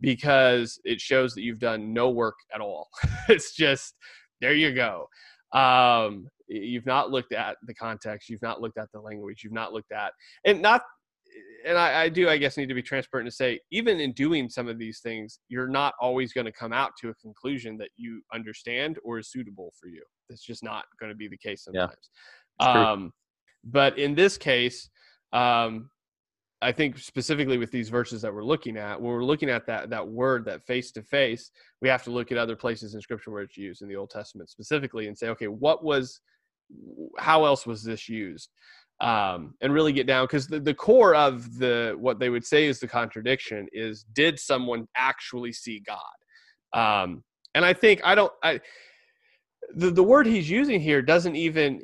because 0.00 0.78
it 0.84 1.00
shows 1.00 1.34
that 1.34 1.42
you've 1.42 1.58
done 1.58 1.92
no 1.92 2.10
work 2.10 2.36
at 2.54 2.60
all. 2.60 2.88
it's 3.28 3.54
just, 3.54 3.94
there 4.40 4.54
you 4.54 4.72
go. 4.72 5.08
Um, 5.52 6.28
you've 6.48 6.86
not 6.86 7.10
looked 7.10 7.32
at 7.32 7.56
the 7.66 7.74
context, 7.74 8.28
you've 8.28 8.42
not 8.42 8.60
looked 8.60 8.78
at 8.78 8.88
the 8.92 9.00
language, 9.00 9.42
you've 9.42 9.52
not 9.52 9.72
looked 9.72 9.92
at, 9.92 10.12
and 10.44 10.62
not 10.62 10.82
and 11.66 11.76
I, 11.76 12.02
I, 12.02 12.08
do, 12.08 12.28
I 12.28 12.38
guess, 12.38 12.56
need 12.56 12.68
to 12.68 12.74
be 12.74 12.82
transparent 12.82 13.28
to 13.28 13.34
say, 13.34 13.60
even 13.70 14.00
in 14.00 14.12
doing 14.12 14.48
some 14.48 14.68
of 14.68 14.78
these 14.78 15.00
things, 15.00 15.40
you're 15.48 15.68
not 15.68 15.94
always 16.00 16.32
going 16.32 16.44
to 16.44 16.52
come 16.52 16.72
out 16.72 16.92
to 17.00 17.08
a 17.08 17.14
conclusion 17.14 17.76
that 17.78 17.90
you 17.96 18.22
understand 18.32 18.98
or 19.04 19.18
is 19.18 19.30
suitable 19.30 19.72
for 19.78 19.88
you. 19.88 20.02
That's 20.28 20.42
just 20.44 20.62
not 20.62 20.84
going 21.00 21.10
to 21.10 21.16
be 21.16 21.28
the 21.28 21.36
case 21.36 21.64
sometimes. 21.64 22.10
Yeah, 22.60 22.90
um, 22.90 23.12
but 23.64 23.98
in 23.98 24.14
this 24.14 24.38
case, 24.38 24.88
um, 25.32 25.90
I 26.62 26.72
think 26.72 26.98
specifically 26.98 27.58
with 27.58 27.70
these 27.70 27.90
verses 27.90 28.22
that 28.22 28.32
we're 28.32 28.44
looking 28.44 28.76
at, 28.76 29.00
when 29.00 29.12
we're 29.12 29.24
looking 29.24 29.50
at 29.50 29.66
that 29.66 29.90
that 29.90 30.06
word, 30.06 30.44
that 30.46 30.62
face 30.64 30.90
to 30.92 31.02
face, 31.02 31.50
we 31.82 31.88
have 31.88 32.02
to 32.04 32.10
look 32.10 32.32
at 32.32 32.38
other 32.38 32.56
places 32.56 32.94
in 32.94 33.00
Scripture 33.00 33.30
where 33.30 33.42
it's 33.42 33.56
used 33.56 33.82
in 33.82 33.88
the 33.88 33.96
Old 33.96 34.10
Testament 34.10 34.48
specifically, 34.48 35.08
and 35.08 35.18
say, 35.18 35.28
okay, 35.28 35.48
what 35.48 35.84
was, 35.84 36.20
how 37.18 37.44
else 37.44 37.66
was 37.66 37.82
this 37.82 38.08
used? 38.08 38.50
um, 39.00 39.54
and 39.60 39.72
really 39.72 39.92
get 39.92 40.06
down 40.06 40.24
because 40.24 40.46
the, 40.46 40.58
the 40.58 40.74
core 40.74 41.14
of 41.14 41.58
the 41.58 41.94
what 41.98 42.18
they 42.18 42.30
would 42.30 42.44
say 42.44 42.66
is 42.66 42.80
the 42.80 42.88
contradiction 42.88 43.66
is 43.72 44.04
did 44.14 44.38
someone 44.38 44.88
actually 44.96 45.52
see 45.52 45.80
god? 45.80 46.00
Um, 46.72 47.22
and 47.54 47.64
i 47.64 47.72
think 47.72 48.00
i 48.04 48.14
don't 48.14 48.32
i 48.42 48.60
the, 49.74 49.90
the 49.90 50.02
word 50.02 50.26
he's 50.26 50.48
using 50.48 50.80
here 50.80 51.02
doesn't 51.02 51.36
even 51.36 51.80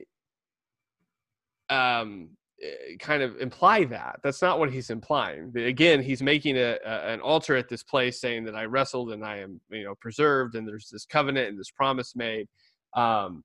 um, 1.69 2.29
eh, 2.63 2.97
kind 3.01 3.23
of 3.23 3.41
imply 3.41 3.85
that. 3.85 4.21
That's 4.23 4.43
not 4.43 4.59
what 4.59 4.71
he's 4.71 4.91
implying. 4.91 5.53
Again 5.57 6.03
he's 6.03 6.23
making 6.23 6.57
a, 6.57 6.79
a, 6.85 7.13
an 7.13 7.21
altar 7.21 7.57
at 7.57 7.69
this 7.69 7.83
place 7.83 8.21
saying 8.21 8.45
that 8.45 8.55
i 8.55 8.65
wrestled 8.65 9.13
and 9.13 9.25
i 9.25 9.39
am 9.39 9.61
you 9.71 9.85
know 9.85 9.95
preserved 10.01 10.55
and 10.55 10.67
there's 10.67 10.89
this 10.91 11.05
covenant 11.05 11.49
and 11.49 11.59
this 11.59 11.71
promise 11.71 12.15
made. 12.15 12.47
Um, 12.95 13.43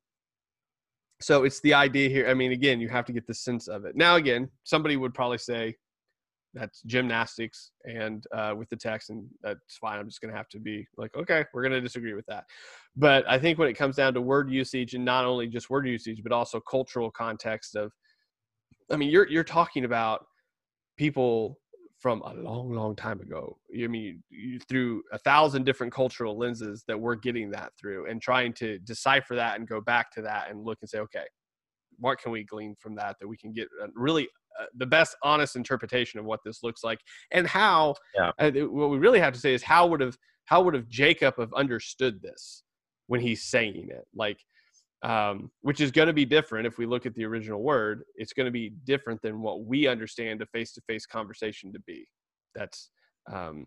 so 1.19 1.43
it's 1.43 1.59
the 1.61 1.73
idea 1.73 2.09
here. 2.09 2.27
I 2.29 2.33
mean, 2.33 2.51
again, 2.51 2.79
you 2.79 2.89
have 2.89 3.05
to 3.05 3.13
get 3.13 3.25
the 3.25 3.33
sense 3.33 3.67
of 3.67 3.85
it. 3.85 3.95
Now, 3.95 4.15
again, 4.15 4.49
somebody 4.63 4.97
would 4.97 5.13
probably 5.13 5.39
say 5.39 5.75
that's 6.53 6.81
gymnastics 6.83 7.71
and 7.85 8.25
uh, 8.33 8.53
with 8.55 8.69
the 8.69 8.75
text, 8.75 9.09
and 9.09 9.25
that's 9.41 9.77
fine. 9.77 9.99
I'm 9.99 10.07
just 10.07 10.21
going 10.21 10.31
to 10.31 10.37
have 10.37 10.49
to 10.49 10.59
be 10.59 10.87
like, 10.97 11.15
okay, 11.15 11.45
we're 11.53 11.61
going 11.61 11.73
to 11.73 11.81
disagree 11.81 12.13
with 12.13 12.25
that. 12.27 12.45
But 12.95 13.29
I 13.29 13.39
think 13.39 13.57
when 13.57 13.67
it 13.67 13.73
comes 13.73 13.95
down 13.95 14.13
to 14.13 14.21
word 14.21 14.49
usage, 14.49 14.93
and 14.93 15.03
not 15.05 15.25
only 15.25 15.47
just 15.47 15.69
word 15.69 15.87
usage, 15.87 16.21
but 16.23 16.31
also 16.31 16.59
cultural 16.59 17.11
context 17.11 17.75
of, 17.75 17.91
I 18.91 18.95
mean, 18.95 19.09
you're 19.09 19.27
you're 19.27 19.43
talking 19.43 19.85
about 19.85 20.25
people 20.97 21.59
from 21.99 22.21
a 22.21 22.33
long, 22.33 22.71
long 22.71 22.95
time 22.95 23.19
ago. 23.21 23.57
I 23.73 23.87
mean, 23.87 24.23
through 24.69 25.03
a 25.11 25.17
thousand 25.17 25.65
different 25.65 25.91
cultural 25.91 26.37
lenses 26.37 26.83
that 26.87 26.99
we're 26.99 27.15
getting 27.15 27.49
that 27.51 27.71
through 27.79 28.07
and 28.07 28.21
trying 28.21 28.53
to 28.53 28.77
decipher 28.79 29.35
that 29.35 29.57
and 29.57 29.67
go 29.67 29.81
back 29.81 30.11
to 30.11 30.21
that 30.21 30.49
and 30.49 30.63
look 30.63 30.77
and 30.81 30.89
say, 30.89 30.99
okay, 30.99 31.25
what 31.99 32.19
can 32.19 32.31
we 32.31 32.43
glean 32.43 32.75
from 32.79 32.95
that 32.95 33.17
that 33.19 33.27
we 33.27 33.37
can 33.37 33.51
get 33.51 33.67
really 33.95 34.27
uh, 34.59 34.65
the 34.77 34.85
best 34.85 35.15
honest 35.23 35.55
interpretation 35.55 36.19
of 36.19 36.25
what 36.25 36.39
this 36.43 36.63
looks 36.63 36.83
like 36.83 36.99
and 37.31 37.47
how 37.47 37.95
yeah. 38.15 38.31
uh, 38.39 38.51
what 38.67 38.89
we 38.89 38.97
really 38.97 39.19
have 39.19 39.33
to 39.33 39.39
say 39.39 39.53
is 39.53 39.63
how 39.63 39.85
would 39.87 40.01
have 40.01 40.17
how 40.45 40.61
would 40.61 40.73
have 40.73 40.87
jacob 40.87 41.35
have 41.37 41.53
understood 41.53 42.21
this 42.21 42.63
when 43.07 43.19
he's 43.19 43.43
saying 43.43 43.87
it 43.89 44.05
like 44.15 44.39
um, 45.03 45.51
which 45.61 45.81
is 45.81 45.91
going 45.91 46.07
to 46.07 46.13
be 46.13 46.25
different 46.25 46.67
if 46.67 46.77
we 46.77 46.85
look 46.85 47.05
at 47.05 47.13
the 47.15 47.25
original 47.25 47.61
word. 47.61 48.03
It's 48.15 48.33
going 48.33 48.45
to 48.45 48.51
be 48.51 48.73
different 48.85 49.21
than 49.21 49.41
what 49.41 49.65
we 49.65 49.87
understand 49.87 50.41
a 50.41 50.45
face-to-face 50.47 51.05
conversation 51.05 51.71
to 51.73 51.79
be. 51.81 52.07
That's 52.55 52.89
um, 53.31 53.65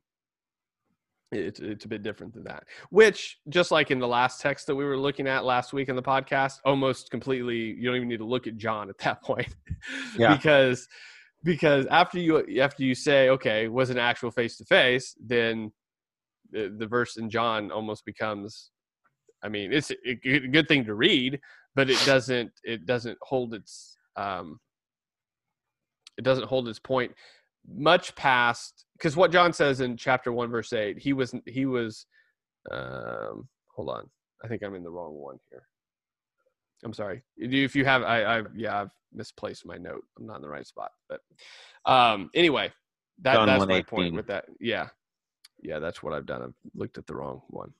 it's 1.33 1.61
it's 1.61 1.85
a 1.85 1.89
bit 1.89 2.03
different 2.03 2.35
than 2.35 2.45
that. 2.45 2.65
Which, 2.91 3.39
just 3.49 3.71
like 3.71 3.91
in 3.91 4.01
the 4.01 4.09
last 4.09 4.41
text 4.41 4.67
that 4.67 4.75
we 4.75 4.85
were 4.85 4.99
looking 4.99 5.29
at 5.29 5.45
last 5.45 5.73
week 5.73 5.89
in 5.89 5.97
the 5.97 6.03
podcast, 6.03 6.59
almost 6.65 7.11
completely 7.11 7.57
you 7.57 7.87
don't 7.87 7.97
even 7.97 8.09
need 8.09 8.19
to 8.19 8.25
look 8.25 8.47
at 8.47 8.57
John 8.57 8.89
at 8.91 8.99
that 8.99 9.23
point, 9.25 9.55
yeah. 10.19 10.35
because 10.35 10.89
because 11.45 11.87
after 11.87 12.19
you 12.19 12.45
after 12.61 12.83
you 12.83 12.95
say 12.95 13.29
okay 13.29 13.69
was 13.69 13.91
an 13.91 13.99
actual 13.99 14.31
face 14.31 14.57
to 14.57 14.65
face, 14.65 15.15
then 15.25 15.71
the, 16.51 16.75
the 16.77 16.87
verse 16.87 17.17
in 17.17 17.31
John 17.31 17.71
almost 17.71 18.05
becomes 18.05 18.71
I 19.43 19.49
mean, 19.49 19.73
it's 19.73 19.91
a 19.91 20.15
good 20.15 20.69
thing 20.69 20.85
to 20.85 20.95
read, 20.95 21.41
but 21.75 21.91
it 21.91 22.01
doesn't 22.05 22.53
it 22.65 22.87
doesn't 22.87 23.19
hold 23.23 23.55
its 23.55 23.97
um, 24.17 24.61
it 26.19 26.23
doesn't 26.23 26.47
hold 26.47 26.69
its 26.69 26.79
point 26.79 27.13
much 27.67 28.15
past 28.15 28.85
because 28.97 29.17
what 29.17 29.33
John 29.33 29.53
says 29.53 29.81
in 29.81 29.97
chapter 29.97 30.33
one 30.33 30.51
verse 30.51 30.73
eight, 30.73 30.99
he 30.99 31.13
was 31.13 31.35
he 31.47 31.67
was 31.67 32.07
um, 32.71 33.49
hold 33.75 33.89
on, 33.89 34.11
I 34.45 34.49
think 34.49 34.63
I'm 34.63 34.75
in 34.75 34.83
the 34.83 34.91
wrong 34.91 35.15
one 35.15 35.39
here. 35.51 35.63
I'm 36.85 36.93
sorry. 36.93 37.23
If 37.37 37.77
you 37.77 37.85
have, 37.85 38.03
I, 38.03 38.23
I 38.23 38.43
yeah, 38.55 38.81
I've 38.81 38.91
misplaced 39.13 39.67
my 39.67 39.77
note. 39.77 40.05
I'm 40.19 40.27
not 40.27 40.37
in 40.37 40.43
the 40.43 40.49
right 40.49 40.67
spot. 40.67 40.91
But 41.09 41.21
um, 41.85 42.31
anyway, 42.35 42.73
that 43.23 43.35
John 43.35 43.47
that's 43.47 43.67
my 43.67 43.83
point 43.83 44.15
with 44.15 44.27
that. 44.29 44.47
Yeah, 44.61 44.89
yeah, 45.63 45.79
that's 45.79 46.03
what 46.03 46.15
I've 46.15 46.27
done. 46.27 46.43
I've 46.43 46.55
looked 46.75 46.99
at 46.99 47.07
the 47.07 47.15
wrong 47.15 47.43
one. 47.49 47.73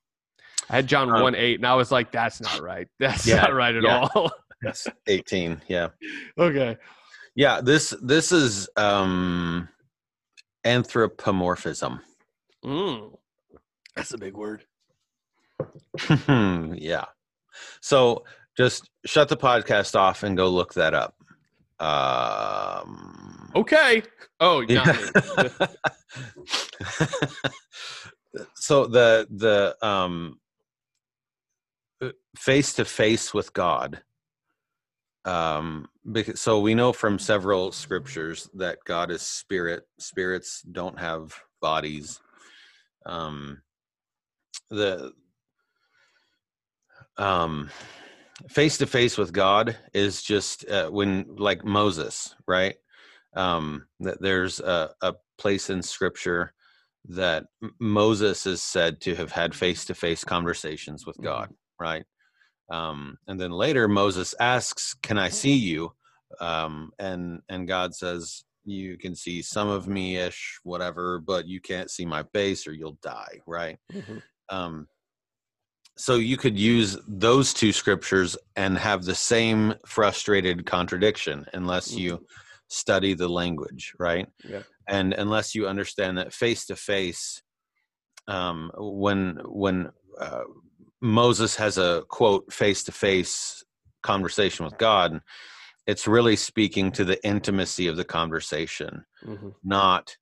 I 0.71 0.77
had 0.77 0.87
John 0.87 1.11
um, 1.11 1.21
one 1.21 1.35
eight, 1.35 1.57
and 1.57 1.67
I 1.67 1.75
was 1.75 1.91
like, 1.91 2.13
"That's 2.13 2.41
not 2.41 2.61
right. 2.63 2.87
That's 3.01 3.27
yeah, 3.27 3.43
not 3.43 3.55
right 3.55 3.75
at 3.75 3.83
yeah. 3.83 4.09
all." 4.15 4.31
That's 4.63 4.87
eighteen. 5.09 5.61
Yeah. 5.67 5.89
Okay. 6.39 6.77
Yeah. 7.35 7.61
This 7.61 7.95
this 8.03 8.31
is 8.31 8.69
um 8.77 9.69
anthropomorphism. 10.65 12.01
Mm, 12.65 13.17
that's 13.97 14.13
a 14.13 14.19
big 14.19 14.37
word. 14.37 14.65
yeah. 16.29 17.07
So 17.81 18.25
just 18.57 18.91
shut 19.07 19.29
the 19.31 19.37
podcast 19.37 19.95
off 19.95 20.23
and 20.23 20.37
go 20.37 20.51
look 20.51 20.75
that 20.75 20.93
up. 20.93 21.15
Um, 21.81 23.51
okay. 23.57 24.03
Oh, 24.41 24.61
yeah. 24.61 24.93
so 28.55 28.87
the 28.87 29.27
the 29.31 29.75
um 29.81 30.39
face 32.37 32.75
to 32.75 32.85
face 32.85 33.35
with 33.35 33.53
God. 33.53 34.03
Um, 35.25 35.89
because, 36.11 36.41
so 36.41 36.61
we 36.61 36.75
know 36.75 36.93
from 36.93 37.19
several 37.19 37.73
scriptures 37.73 38.49
that 38.55 38.79
God 38.85 39.11
is 39.11 39.23
spirit. 39.23 39.85
Spirits 39.99 40.63
don't 40.63 40.99
have 40.99 41.35
bodies. 41.61 42.21
Um, 43.07 43.63
the 44.71 45.13
um, 47.19 47.71
face 48.49 48.79
to 48.79 48.87
face 48.87 49.19
with 49.19 49.33
God 49.33 49.77
is 49.93 50.23
just 50.23 50.69
uh, 50.69 50.89
when, 50.89 51.27
like 51.37 51.65
Moses, 51.65 52.35
right? 52.47 52.77
um, 53.35 53.87
that 54.01 54.21
there's 54.21 54.61
a, 54.61 54.91
a 55.03 55.15
place 55.39 55.71
in 55.71 55.83
Scripture 55.83 56.53
that 57.09 57.45
Moses 57.79 58.47
is 58.47 58.63
said 58.63 59.01
to 59.03 59.15
have 59.15 59.33
had 59.33 59.55
face-to-face 59.55 60.25
conversations 60.25 61.07
with 61.07 61.17
God, 61.21 61.45
mm-hmm. 61.45 61.55
Right? 61.81 62.05
Um, 62.71 63.17
and 63.27 63.41
then 63.41 63.51
later 63.51 63.89
Moses 63.89 64.35
asks, 64.39 64.95
"Can 65.03 65.19
I 65.19 65.29
see 65.29 65.55
you?" 65.55 65.93
Um, 66.41 66.93
and 66.99 67.41
and 67.49 67.67
God 67.67 67.95
says, 67.95 68.45
"You 68.65 68.97
can 68.97 69.17
see 69.17 69.43
some 69.43 69.69
of 69.69 69.89
me 69.89 70.17
ish, 70.17 70.61
whatever, 70.63 71.19
but 71.19 71.47
you 71.47 71.61
can't 71.61 71.91
see 71.91 72.05
my 72.05 72.23
face, 72.33 72.67
or 72.67 72.73
you'll 72.73 72.99
die." 73.03 73.41
Right? 73.47 73.79
Mm-hmm. 73.93 74.19
Um, 74.51 74.87
so 75.97 76.15
you 76.15 76.37
could 76.37 76.59
use 76.59 76.97
those 77.07 77.53
two 77.53 77.73
scriptures 77.73 78.37
and 78.57 78.79
have 78.79 79.05
the 79.05 79.15
same 79.15 79.75
frustrated 79.87 80.65
contradiction, 80.65 81.45
unless 81.53 81.93
you 81.93 82.15
mm-hmm. 82.15 82.25
study 82.69 83.15
the 83.15 83.29
language, 83.29 83.93
right? 83.99 84.27
Yeah. 84.49 84.63
And 84.89 85.13
unless 85.13 85.55
you 85.55 85.69
understand 85.69 86.19
that 86.19 86.33
face 86.33 86.67
to 86.67 86.77
face, 86.77 87.43
when 88.29 89.39
when 89.45 89.91
uh, 90.21 90.45
Moses 91.01 91.57
has 91.57 91.79
a 91.79 92.05
quote 92.09 92.53
face 92.53 92.85
to 92.85 92.93
face 92.93 93.65
conversation 94.03 94.65
with 94.65 94.79
God, 94.79 95.21
it's 95.87 96.07
really 96.07 96.37
speaking 96.37 96.93
to 96.93 97.05
the 97.05 97.25
intimacy 97.27 97.87
of 97.87 97.97
the 97.97 98.05
conversation, 98.05 99.05
mm-hmm. 99.25 99.49
not 99.65 100.17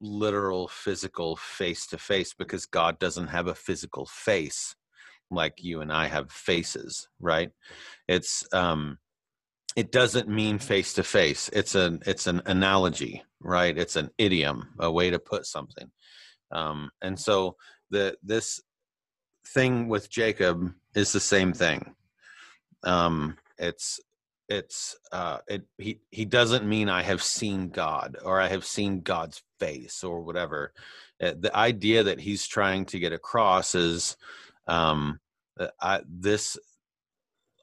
literal 0.00 0.68
physical 0.68 1.36
face 1.36 1.86
to 1.86 1.98
face, 1.98 2.34
because 2.34 2.66
God 2.66 2.98
doesn't 2.98 3.28
have 3.28 3.46
a 3.46 3.54
physical 3.54 4.06
face 4.06 4.74
like 5.30 5.62
you 5.62 5.80
and 5.80 5.92
I 5.92 6.06
have 6.06 6.30
faces, 6.30 7.08
right? 7.20 7.50
It's 8.08 8.46
um 8.52 8.98
it 9.76 9.90
doesn't 9.90 10.28
mean 10.28 10.58
face 10.58 10.92
to 10.94 11.02
face. 11.02 11.50
It's 11.52 11.74
an 11.74 12.00
it's 12.06 12.26
an 12.26 12.42
analogy, 12.46 13.22
right? 13.40 13.76
It's 13.76 13.96
an 13.96 14.10
idiom, 14.18 14.70
a 14.78 14.90
way 14.90 15.10
to 15.10 15.18
put 15.18 15.46
something. 15.46 15.90
Um 16.52 16.90
and 17.02 17.18
so 17.18 17.56
the 17.90 18.16
this 18.22 18.60
thing 19.46 19.88
with 19.88 20.10
Jacob 20.10 20.72
is 20.94 21.12
the 21.12 21.20
same 21.20 21.52
thing. 21.52 21.94
Um, 22.82 23.36
it's 23.58 24.00
it's 24.48 24.96
uh, 25.12 25.38
it 25.48 25.62
he 25.78 26.00
he 26.10 26.24
doesn't 26.24 26.68
mean 26.68 26.88
I 26.88 27.02
have 27.02 27.22
seen 27.22 27.70
God 27.70 28.16
or 28.24 28.40
I 28.40 28.48
have 28.48 28.64
seen 28.64 29.00
God's 29.00 29.42
face 29.58 30.04
or 30.04 30.20
whatever. 30.20 30.72
Uh, 31.22 31.34
the 31.38 31.54
idea 31.56 32.02
that 32.02 32.20
he's 32.20 32.46
trying 32.46 32.84
to 32.86 32.98
get 32.98 33.12
across 33.12 33.74
is 33.74 34.16
um, 34.66 35.20
I 35.80 36.00
this 36.06 36.58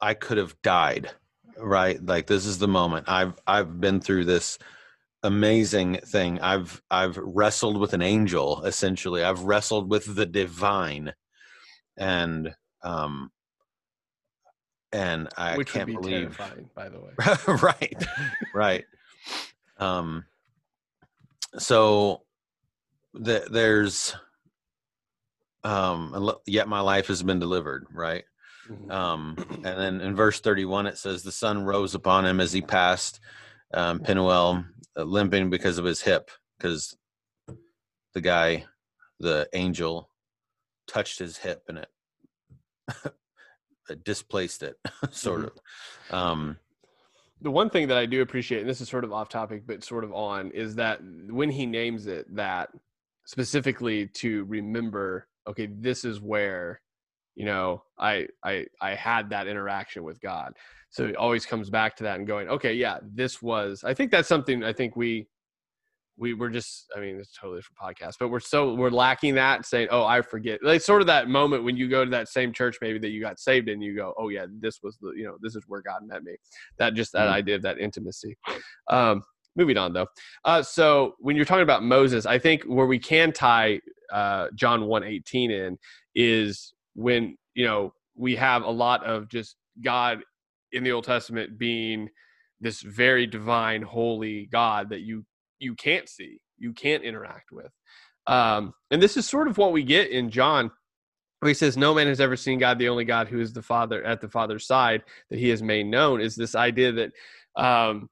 I 0.01 0.15
could 0.15 0.37
have 0.37 0.59
died, 0.63 1.11
right? 1.57 2.03
Like 2.03 2.27
this 2.27 2.45
is 2.45 2.57
the 2.57 2.67
moment. 2.67 3.07
I've 3.09 3.33
I've 3.45 3.79
been 3.79 3.99
through 3.99 4.25
this 4.25 4.57
amazing 5.23 5.97
thing. 5.97 6.39
I've 6.39 6.81
I've 6.89 7.17
wrestled 7.17 7.79
with 7.79 7.93
an 7.93 8.01
angel 8.01 8.63
essentially. 8.63 9.23
I've 9.23 9.41
wrestled 9.43 9.89
with 9.89 10.15
the 10.15 10.25
divine 10.25 11.13
and 11.97 12.53
um 12.83 13.31
and 14.91 15.29
I 15.37 15.55
Which 15.57 15.71
can't 15.71 15.87
be 15.87 15.93
believe 15.95 16.37
by 16.75 16.89
the 16.89 16.99
way. 16.99 17.11
right. 17.61 18.03
right. 18.53 18.85
Um 19.77 20.25
so 21.57 22.23
the, 23.13 23.47
there's 23.49 24.15
um 25.63 26.33
yet 26.45 26.67
my 26.67 26.81
life 26.81 27.07
has 27.07 27.23
been 27.23 27.39
delivered, 27.39 27.87
right? 27.93 28.23
Mm-hmm. 28.69 28.91
Um 28.91 29.35
and 29.63 29.65
then 29.65 30.01
in 30.01 30.15
verse 30.15 30.39
31 30.39 30.87
it 30.87 30.97
says 30.97 31.23
the 31.23 31.31
sun 31.31 31.63
rose 31.63 31.95
upon 31.95 32.25
him 32.25 32.39
as 32.39 32.51
he 32.51 32.61
passed 32.61 33.19
um 33.73 33.99
Penuel 33.99 34.65
uh, 34.97 35.03
limping 35.03 35.49
because 35.49 35.77
of 35.77 35.85
his 35.85 36.01
hip 36.01 36.31
because 36.57 36.97
the 38.13 38.21
guy 38.21 38.65
the 39.19 39.47
angel 39.53 40.09
touched 40.91 41.19
his 41.19 41.37
hip 41.37 41.63
and 41.69 41.77
it 41.77 43.13
displaced 44.03 44.61
it 44.61 44.75
sort 45.11 45.41
mm-hmm. 45.41 46.13
of 46.13 46.19
um 46.19 46.57
the 47.41 47.49
one 47.49 47.69
thing 47.69 47.87
that 47.87 47.97
i 47.97 48.05
do 48.05 48.21
appreciate 48.21 48.59
and 48.59 48.69
this 48.69 48.81
is 48.81 48.89
sort 48.89 49.05
of 49.05 49.13
off 49.13 49.29
topic 49.29 49.63
but 49.65 49.83
sort 49.83 50.03
of 50.03 50.13
on 50.13 50.51
is 50.51 50.75
that 50.75 50.99
when 51.29 51.49
he 51.49 51.65
names 51.65 52.07
it 52.07 52.25
that 52.35 52.69
specifically 53.25 54.07
to 54.07 54.43
remember 54.45 55.27
okay 55.47 55.69
this 55.79 56.03
is 56.03 56.19
where 56.19 56.81
you 57.35 57.45
know 57.45 57.81
i 57.97 58.27
i 58.43 58.65
i 58.81 58.93
had 58.93 59.29
that 59.29 59.47
interaction 59.47 60.03
with 60.03 60.19
god 60.19 60.53
so 60.89 61.05
it 61.05 61.15
always 61.15 61.45
comes 61.45 61.69
back 61.69 61.95
to 61.95 62.03
that 62.03 62.17
and 62.17 62.27
going 62.27 62.49
okay 62.49 62.73
yeah 62.73 62.97
this 63.13 63.41
was 63.41 63.85
i 63.85 63.93
think 63.93 64.11
that's 64.11 64.27
something 64.27 64.61
i 64.61 64.73
think 64.73 64.97
we 64.97 65.25
we 66.17 66.33
were 66.33 66.49
just 66.49 66.85
i 66.95 66.99
mean 66.99 67.17
it's 67.17 67.31
totally 67.33 67.59
different 67.59 67.97
podcast 67.97 68.15
but 68.19 68.29
we're 68.29 68.39
so 68.39 68.73
we're 68.73 68.89
lacking 68.89 69.35
that 69.35 69.65
saying 69.65 69.87
oh 69.91 70.05
i 70.05 70.21
forget 70.21 70.59
like 70.63 70.81
sort 70.81 71.01
of 71.01 71.07
that 71.07 71.27
moment 71.27 71.63
when 71.63 71.77
you 71.77 71.89
go 71.89 72.03
to 72.03 72.11
that 72.11 72.27
same 72.27 72.53
church 72.53 72.77
maybe 72.81 72.99
that 72.99 73.09
you 73.09 73.21
got 73.21 73.39
saved 73.39 73.69
and 73.69 73.83
you 73.83 73.95
go 73.95 74.13
oh 74.17 74.29
yeah 74.29 74.45
this 74.59 74.79
was 74.83 74.97
the 75.01 75.11
you 75.15 75.23
know 75.23 75.35
this 75.41 75.55
is 75.55 75.63
where 75.67 75.81
god 75.81 76.01
met 76.05 76.23
me. 76.23 76.35
That 76.77 76.93
just 76.93 77.13
that 77.13 77.27
mm. 77.27 77.33
idea 77.33 77.55
of 77.55 77.61
that 77.63 77.79
intimacy. 77.79 78.37
Um 78.89 79.21
moving 79.55 79.77
on 79.77 79.93
though. 79.93 80.07
Uh 80.45 80.61
so 80.61 81.13
when 81.19 81.35
you're 81.35 81.45
talking 81.45 81.63
about 81.63 81.83
moses 81.83 82.25
i 82.25 82.37
think 82.37 82.63
where 82.63 82.87
we 82.87 82.99
can 82.99 83.31
tie 83.31 83.79
uh 84.13 84.47
john 84.55 84.85
118 84.85 85.51
in 85.51 85.77
is 86.15 86.73
when 86.93 87.35
you 87.55 87.65
know 87.65 87.93
we 88.15 88.35
have 88.35 88.63
a 88.63 88.69
lot 88.69 89.03
of 89.05 89.29
just 89.29 89.55
god 89.81 90.19
in 90.71 90.83
the 90.83 90.91
old 90.91 91.03
testament 91.03 91.57
being 91.57 92.09
this 92.59 92.81
very 92.81 93.25
divine 93.25 93.81
holy 93.81 94.47
god 94.51 94.89
that 94.89 95.01
you 95.01 95.25
you 95.61 95.75
can't 95.75 96.09
see, 96.09 96.39
you 96.57 96.73
can't 96.73 97.03
interact 97.03 97.51
with. 97.51 97.71
Um, 98.27 98.73
and 98.89 99.01
this 99.01 99.15
is 99.15 99.27
sort 99.27 99.47
of 99.47 99.57
what 99.57 99.71
we 99.71 99.83
get 99.83 100.09
in 100.09 100.29
John. 100.29 100.71
Where 101.39 101.49
he 101.49 101.55
says, 101.55 101.75
"No 101.75 101.95
man 101.95 102.05
has 102.07 102.19
ever 102.19 102.35
seen 102.35 102.59
God. 102.59 102.77
The 102.77 102.89
only 102.89 103.05
God 103.05 103.27
who 103.27 103.39
is 103.39 103.51
the 103.51 103.63
Father 103.63 104.03
at 104.03 104.21
the 104.21 104.29
Father's 104.29 104.67
side 104.67 105.03
that 105.29 105.39
He 105.39 105.49
has 105.49 105.63
made 105.63 105.87
known 105.87 106.21
is 106.21 106.35
this 106.35 106.53
idea 106.53 106.91
that 106.91 107.11
um, 107.55 108.09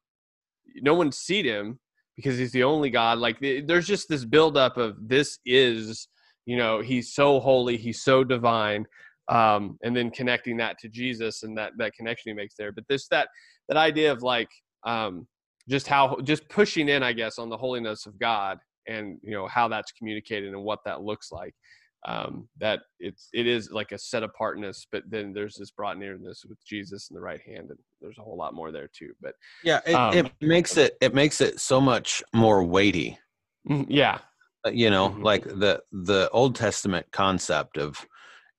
no 0.76 0.94
one's 0.94 1.16
seen 1.16 1.44
Him 1.44 1.78
because 2.16 2.38
He's 2.38 2.50
the 2.50 2.64
only 2.64 2.90
God. 2.90 3.18
Like 3.18 3.38
there's 3.40 3.86
just 3.86 4.08
this 4.08 4.24
buildup 4.24 4.76
of 4.78 4.96
this 5.00 5.38
is, 5.46 6.08
you 6.44 6.56
know, 6.56 6.80
He's 6.80 7.14
so 7.14 7.38
holy, 7.38 7.76
He's 7.76 8.02
so 8.02 8.24
divine, 8.24 8.84
um, 9.28 9.78
and 9.84 9.96
then 9.96 10.10
connecting 10.10 10.56
that 10.56 10.78
to 10.80 10.88
Jesus 10.88 11.44
and 11.44 11.56
that 11.56 11.72
that 11.78 11.94
connection 11.94 12.30
He 12.30 12.34
makes 12.34 12.56
there. 12.56 12.72
But 12.72 12.84
this 12.88 13.06
that 13.08 13.28
that 13.68 13.76
idea 13.76 14.10
of 14.10 14.22
like 14.24 14.50
um, 14.84 15.28
just 15.70 15.86
how 15.86 16.16
just 16.24 16.48
pushing 16.48 16.88
in 16.88 17.02
i 17.02 17.12
guess 17.12 17.38
on 17.38 17.48
the 17.48 17.56
holiness 17.56 18.06
of 18.06 18.18
god 18.18 18.58
and 18.90 19.18
you 19.22 19.32
know 19.32 19.46
how 19.46 19.68
that's 19.68 19.92
communicated 19.92 20.52
and 20.52 20.62
what 20.62 20.80
that 20.84 21.02
looks 21.02 21.32
like. 21.32 21.54
Um, 22.06 22.48
that 22.58 22.80
it's 22.98 23.28
it 23.34 23.46
is 23.46 23.70
like 23.70 23.92
a 23.92 23.98
set 23.98 24.22
apartness 24.22 24.86
but 24.90 25.02
then 25.10 25.34
there's 25.34 25.56
this 25.56 25.70
brought 25.70 25.98
nearness 25.98 26.46
with 26.48 26.56
jesus 26.64 27.10
in 27.10 27.14
the 27.14 27.20
right 27.20 27.42
hand 27.42 27.68
and 27.68 27.78
there's 28.00 28.16
a 28.16 28.22
whole 28.22 28.38
lot 28.38 28.54
more 28.54 28.72
there 28.72 28.88
too 28.96 29.12
but 29.20 29.34
yeah 29.62 29.80
it, 29.86 29.92
um, 29.92 30.16
it 30.16 30.32
makes 30.40 30.78
it 30.78 30.96
it 31.02 31.12
makes 31.12 31.42
it 31.42 31.60
so 31.60 31.78
much 31.78 32.22
more 32.32 32.64
weighty. 32.64 33.18
Mm, 33.68 33.84
yeah. 33.90 34.16
Uh, 34.66 34.70
you 34.70 34.88
know 34.88 35.10
mm-hmm. 35.10 35.22
like 35.22 35.44
the 35.44 35.82
the 35.92 36.30
old 36.32 36.54
testament 36.54 37.04
concept 37.12 37.76
of 37.76 38.06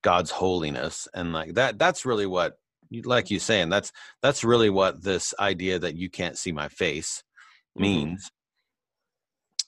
god's 0.03 0.29
holiness 0.29 1.07
and 1.15 1.33
like 1.33 1.55
that 1.55 1.79
that's 1.79 2.05
really 2.05 2.27
what 2.27 2.59
like 3.03 3.31
you 3.31 3.39
saying 3.39 3.69
that's 3.69 3.91
that's 4.21 4.43
really 4.43 4.69
what 4.69 5.03
this 5.03 5.33
idea 5.39 5.79
that 5.79 5.95
you 5.95 6.09
can't 6.09 6.37
see 6.37 6.51
my 6.51 6.67
face 6.67 7.23
mm-hmm. 7.77 7.83
means 7.83 8.31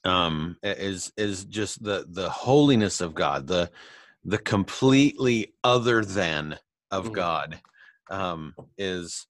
mm-hmm. 0.06 0.12
um 0.12 0.58
is 0.64 1.12
is 1.18 1.46
just 1.46 1.84
the 1.84 2.06
the 2.10 2.30
holiness 2.30 3.02
of 3.02 3.16
god 3.16 3.48
the 3.48 3.70
the 4.26 4.38
completely 4.38 5.54
other 5.64 6.04
than 6.04 6.58
of 6.92 7.06
mm-hmm. 7.06 7.14
god 7.14 7.60
um 8.10 8.54
is 8.78 9.28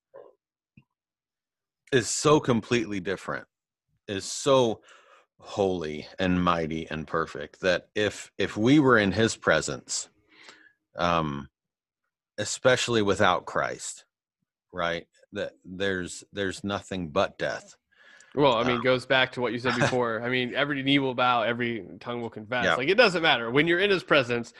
is 1.91 2.09
so 2.09 2.39
completely 2.39 2.99
different 2.99 3.45
is 4.07 4.25
so 4.25 4.81
holy 5.39 6.07
and 6.19 6.43
mighty 6.43 6.87
and 6.89 7.05
perfect 7.05 7.59
that 7.61 7.87
if 7.95 8.31
if 8.37 8.57
we 8.57 8.79
were 8.79 8.97
in 8.97 9.11
his 9.11 9.35
presence 9.35 10.09
um 10.97 11.47
especially 12.37 13.01
without 13.01 13.45
Christ, 13.45 14.05
right? 14.71 15.07
That 15.33 15.53
there's 15.65 16.23
there's 16.33 16.63
nothing 16.63 17.09
but 17.09 17.37
death. 17.37 17.75
Well, 18.35 18.53
I 18.53 18.63
mean, 18.63 18.77
um, 18.77 18.81
goes 18.81 19.05
back 19.05 19.31
to 19.33 19.41
what 19.41 19.53
you 19.53 19.59
said 19.59 19.75
before. 19.79 20.21
I 20.23 20.29
mean, 20.29 20.55
every 20.55 20.81
knee 20.83 20.99
will 20.99 21.13
bow, 21.13 21.43
every 21.43 21.85
tongue 21.99 22.21
will 22.21 22.29
confess. 22.29 22.65
Yeah. 22.65 22.75
Like 22.75 22.89
it 22.89 22.97
doesn't 22.97 23.21
matter 23.21 23.51
when 23.51 23.67
you're 23.67 23.79
in 23.79 23.89
His 23.89 24.03
presence. 24.03 24.53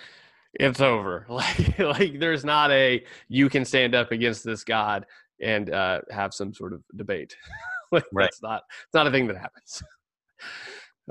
It's 0.54 0.82
over. 0.82 1.26
Like 1.30 1.80
like 1.80 2.20
there's 2.20 2.46
not 2.46 2.72
a 2.72 3.04
you 3.28 3.50
can 3.50 3.66
stand 3.66 3.96
up 3.96 4.12
against 4.12 4.44
this 4.44 4.64
God 4.64 5.06
and 5.42 5.72
uh, 5.72 6.02
have 6.12 6.34
some 6.34 6.54
sort 6.54 6.74
of 6.74 6.84
debate. 6.96 7.36
like 7.92 8.06
right. 8.14 8.26
that's 8.26 8.42
not 8.42 8.64
it's 8.86 8.94
not 8.94 9.08
a 9.08 9.12
thing 9.12 9.28
that 9.28 9.38
happens. 9.38 9.84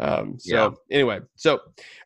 Um, 0.01 0.39
so 0.39 0.57
yeah. 0.89 0.97
anyway, 0.97 1.21
so 1.37 1.61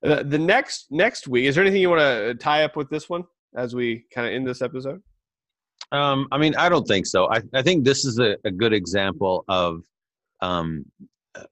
uh, 0.04 0.22
the 0.22 0.38
next 0.38 0.86
next 0.90 1.28
week, 1.28 1.44
is 1.44 1.54
there 1.54 1.62
anything 1.62 1.82
you 1.82 1.90
want 1.90 2.00
to 2.00 2.34
tie 2.34 2.64
up 2.64 2.74
with 2.74 2.88
this 2.90 3.08
one? 3.08 3.24
As 3.54 3.74
we 3.74 4.04
kind 4.12 4.26
of 4.26 4.34
end 4.34 4.46
this 4.46 4.62
episode? 4.62 5.02
Um, 5.92 6.26
I 6.32 6.38
mean, 6.38 6.54
I 6.56 6.68
don't 6.68 6.86
think 6.86 7.06
so. 7.06 7.30
I, 7.30 7.40
I 7.54 7.62
think 7.62 7.84
this 7.84 8.04
is 8.04 8.18
a, 8.18 8.36
a 8.44 8.50
good 8.50 8.72
example 8.72 9.44
of 9.48 9.82
um, 10.40 10.84
uh, 11.34 11.44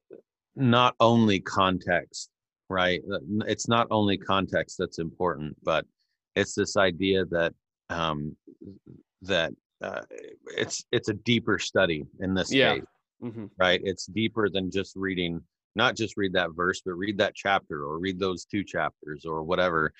not 0.56 0.96
only 0.98 1.40
context, 1.40 2.30
right? 2.68 3.00
It's 3.46 3.68
not 3.68 3.86
only 3.90 4.18
context 4.18 4.76
that's 4.78 4.98
important, 4.98 5.56
but 5.62 5.86
it's 6.34 6.54
this 6.54 6.76
idea 6.76 7.24
that 7.26 7.54
um, 7.90 8.36
that 9.22 9.52
uh, 9.82 10.00
it's 10.56 10.84
it's 10.90 11.08
a 11.08 11.14
deeper 11.14 11.58
study 11.58 12.04
in 12.20 12.34
this 12.34 12.52
Yeah. 12.52 12.74
case, 12.74 12.84
Mhm. 13.22 13.50
right? 13.58 13.80
It's 13.84 14.06
deeper 14.06 14.48
than 14.48 14.70
just 14.70 14.96
reading, 14.96 15.40
not 15.76 15.96
just 15.96 16.16
read 16.16 16.32
that 16.32 16.50
verse, 16.56 16.82
but 16.84 16.94
read 16.94 17.18
that 17.18 17.34
chapter 17.34 17.84
or 17.84 17.98
read 17.98 18.18
those 18.18 18.44
two 18.46 18.64
chapters 18.64 19.24
or 19.24 19.44
whatever 19.44 19.92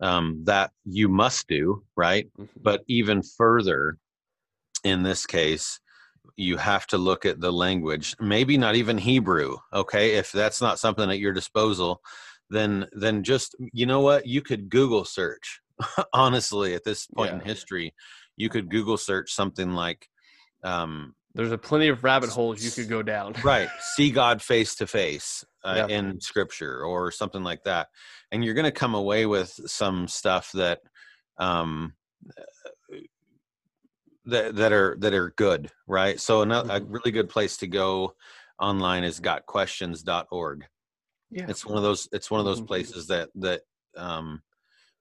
um, 0.00 0.42
that 0.44 0.70
you 0.84 1.08
must 1.08 1.48
do, 1.48 1.84
right? 1.96 2.28
Mhm. 2.38 2.48
But 2.62 2.82
even 2.88 3.22
further, 3.22 3.98
in 4.84 5.02
this 5.02 5.26
case, 5.26 5.80
you 6.36 6.56
have 6.58 6.86
to 6.88 6.98
look 6.98 7.24
at 7.24 7.40
the 7.40 7.52
language. 7.52 8.14
Maybe 8.20 8.58
not 8.58 8.76
even 8.76 8.98
Hebrew. 8.98 9.56
Okay, 9.72 10.14
if 10.14 10.32
that's 10.32 10.60
not 10.60 10.78
something 10.78 11.10
at 11.10 11.18
your 11.18 11.32
disposal, 11.32 12.02
then 12.50 12.88
then 12.92 13.22
just 13.22 13.54
you 13.72 13.86
know 13.86 14.00
what 14.00 14.26
you 14.26 14.42
could 14.42 14.68
Google 14.68 15.04
search. 15.04 15.60
Honestly, 16.12 16.74
at 16.74 16.84
this 16.84 17.06
point 17.06 17.32
in 17.32 17.40
history, 17.40 17.94
you 18.36 18.48
could 18.48 18.70
Google 18.70 18.96
search 18.96 19.32
something 19.32 19.72
like. 19.72 20.08
Um, 20.64 21.14
There's 21.36 21.52
a 21.52 21.58
plenty 21.58 21.88
of 21.88 22.02
rabbit 22.02 22.30
holes 22.30 22.62
you 22.62 22.70
could 22.70 22.88
go 22.88 23.02
down. 23.02 23.34
right 23.44 23.68
see 23.94 24.10
god 24.10 24.40
face 24.40 24.74
to 24.76 24.86
face 24.86 25.44
uh, 25.64 25.86
Yeah. 25.88 25.96
in 25.96 26.20
scripture 26.20 26.82
or 26.82 27.10
something 27.10 27.42
like 27.44 27.62
that 27.64 27.88
and 28.32 28.42
you're 28.44 28.54
going 28.54 28.64
to 28.64 28.72
come 28.72 28.94
away 28.94 29.26
with 29.26 29.50
some 29.66 30.08
stuff 30.08 30.50
that 30.52 30.80
um 31.38 31.92
that, 34.24 34.56
that 34.56 34.72
are 34.72 34.96
that 35.00 35.12
are 35.12 35.32
good 35.36 35.70
right 35.86 36.18
so 36.18 36.42
another, 36.42 36.72
a 36.72 36.80
Mhm. 36.80 36.86
really 36.88 37.10
good 37.10 37.28
place 37.28 37.58
to 37.58 37.66
go 37.66 38.14
online 38.58 39.04
is 39.04 39.20
gotquestions.org 39.20 40.66
Yeah. 41.30 41.46
it's 41.48 41.66
one 41.66 41.76
of 41.76 41.82
those 41.82 42.08
it's 42.12 42.30
one 42.30 42.40
of 42.40 42.46
those 42.46 42.62
Mhm. 42.62 42.66
places 42.66 43.06
that 43.08 43.28
that 43.34 43.62
um 43.96 44.42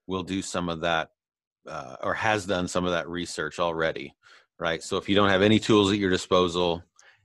will 0.08 0.24
do 0.24 0.42
some 0.42 0.68
of 0.70 0.82
that 0.82 1.10
uh, 1.68 1.96
or 2.04 2.14
has 2.14 2.46
done 2.46 2.68
some 2.68 2.86
of 2.86 2.92
that 2.92 3.08
research 3.10 3.58
already 3.60 4.14
right 4.60 4.82
so 4.84 4.98
if 4.98 5.08
you 5.10 5.16
don't 5.16 5.30
have 5.30 5.42
any 5.42 5.60
tools 5.60 5.92
at 5.92 5.98
your 5.98 6.10
disposal 6.10 6.84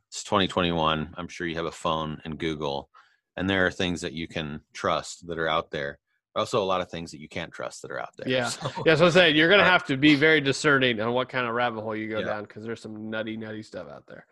it's 0.08 0.24
2021 0.24 1.14
i'm 1.16 1.28
sure 1.28 1.46
you 1.46 1.56
have 1.56 1.66
a 1.66 1.70
phone 1.72 2.20
and 2.24 2.38
google 2.38 2.88
and 3.36 3.48
there 3.48 3.66
are 3.66 3.70
things 3.70 4.00
that 4.00 4.12
you 4.12 4.26
can 4.28 4.60
trust 4.72 5.26
that 5.28 5.38
are 5.38 5.48
out 5.48 5.70
there 5.70 5.98
also 6.36 6.62
a 6.62 6.64
lot 6.64 6.80
of 6.80 6.88
things 6.90 7.10
that 7.10 7.20
you 7.20 7.28
can't 7.28 7.52
trust 7.52 7.82
that 7.82 7.90
are 7.90 8.00
out 8.00 8.10
there 8.16 8.28
Yeah. 8.28 8.48
So- 8.48 8.70
Yeah, 8.86 8.94
so 8.94 9.06
I'm 9.06 9.10
saying 9.12 9.36
you're 9.36 9.48
gonna 9.50 9.64
have 9.64 9.84
to 9.86 9.96
be 9.96 10.14
very 10.14 10.40
discerning 10.40 11.00
on 11.00 11.12
what 11.12 11.28
kind 11.28 11.46
of 11.46 11.54
rabbit 11.54 11.80
hole 11.82 11.96
you 11.96 12.08
go 12.08 12.20
Yeah. 12.20 12.26
down 12.26 12.42
because 12.44 12.62
there's 12.64 12.80
some 12.80 13.10
nutty, 13.10 13.36
nutty 13.36 13.62
stuff 13.62 13.88
out 13.88 14.04
there. 14.06 14.26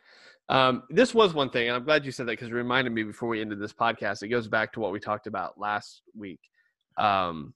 Um, 0.48 0.84
this 0.88 1.12
was 1.12 1.34
one 1.34 1.50
thing, 1.50 1.66
and 1.68 1.76
I'm 1.76 1.84
glad 1.84 2.06
you 2.06 2.10
said 2.12 2.26
that 2.26 2.32
because 2.32 2.48
it 2.48 2.54
reminded 2.54 2.92
me 2.92 3.02
before 3.02 3.28
we 3.28 3.40
ended 3.40 3.58
this 3.60 3.72
podcast. 3.74 4.22
It 4.22 4.28
goes 4.28 4.48
back 4.48 4.72
to 4.74 4.80
what 4.80 4.92
we 4.92 5.00
talked 5.00 5.26
about 5.26 5.58
last 5.60 6.00
week. 6.16 6.40
Um, 6.96 7.52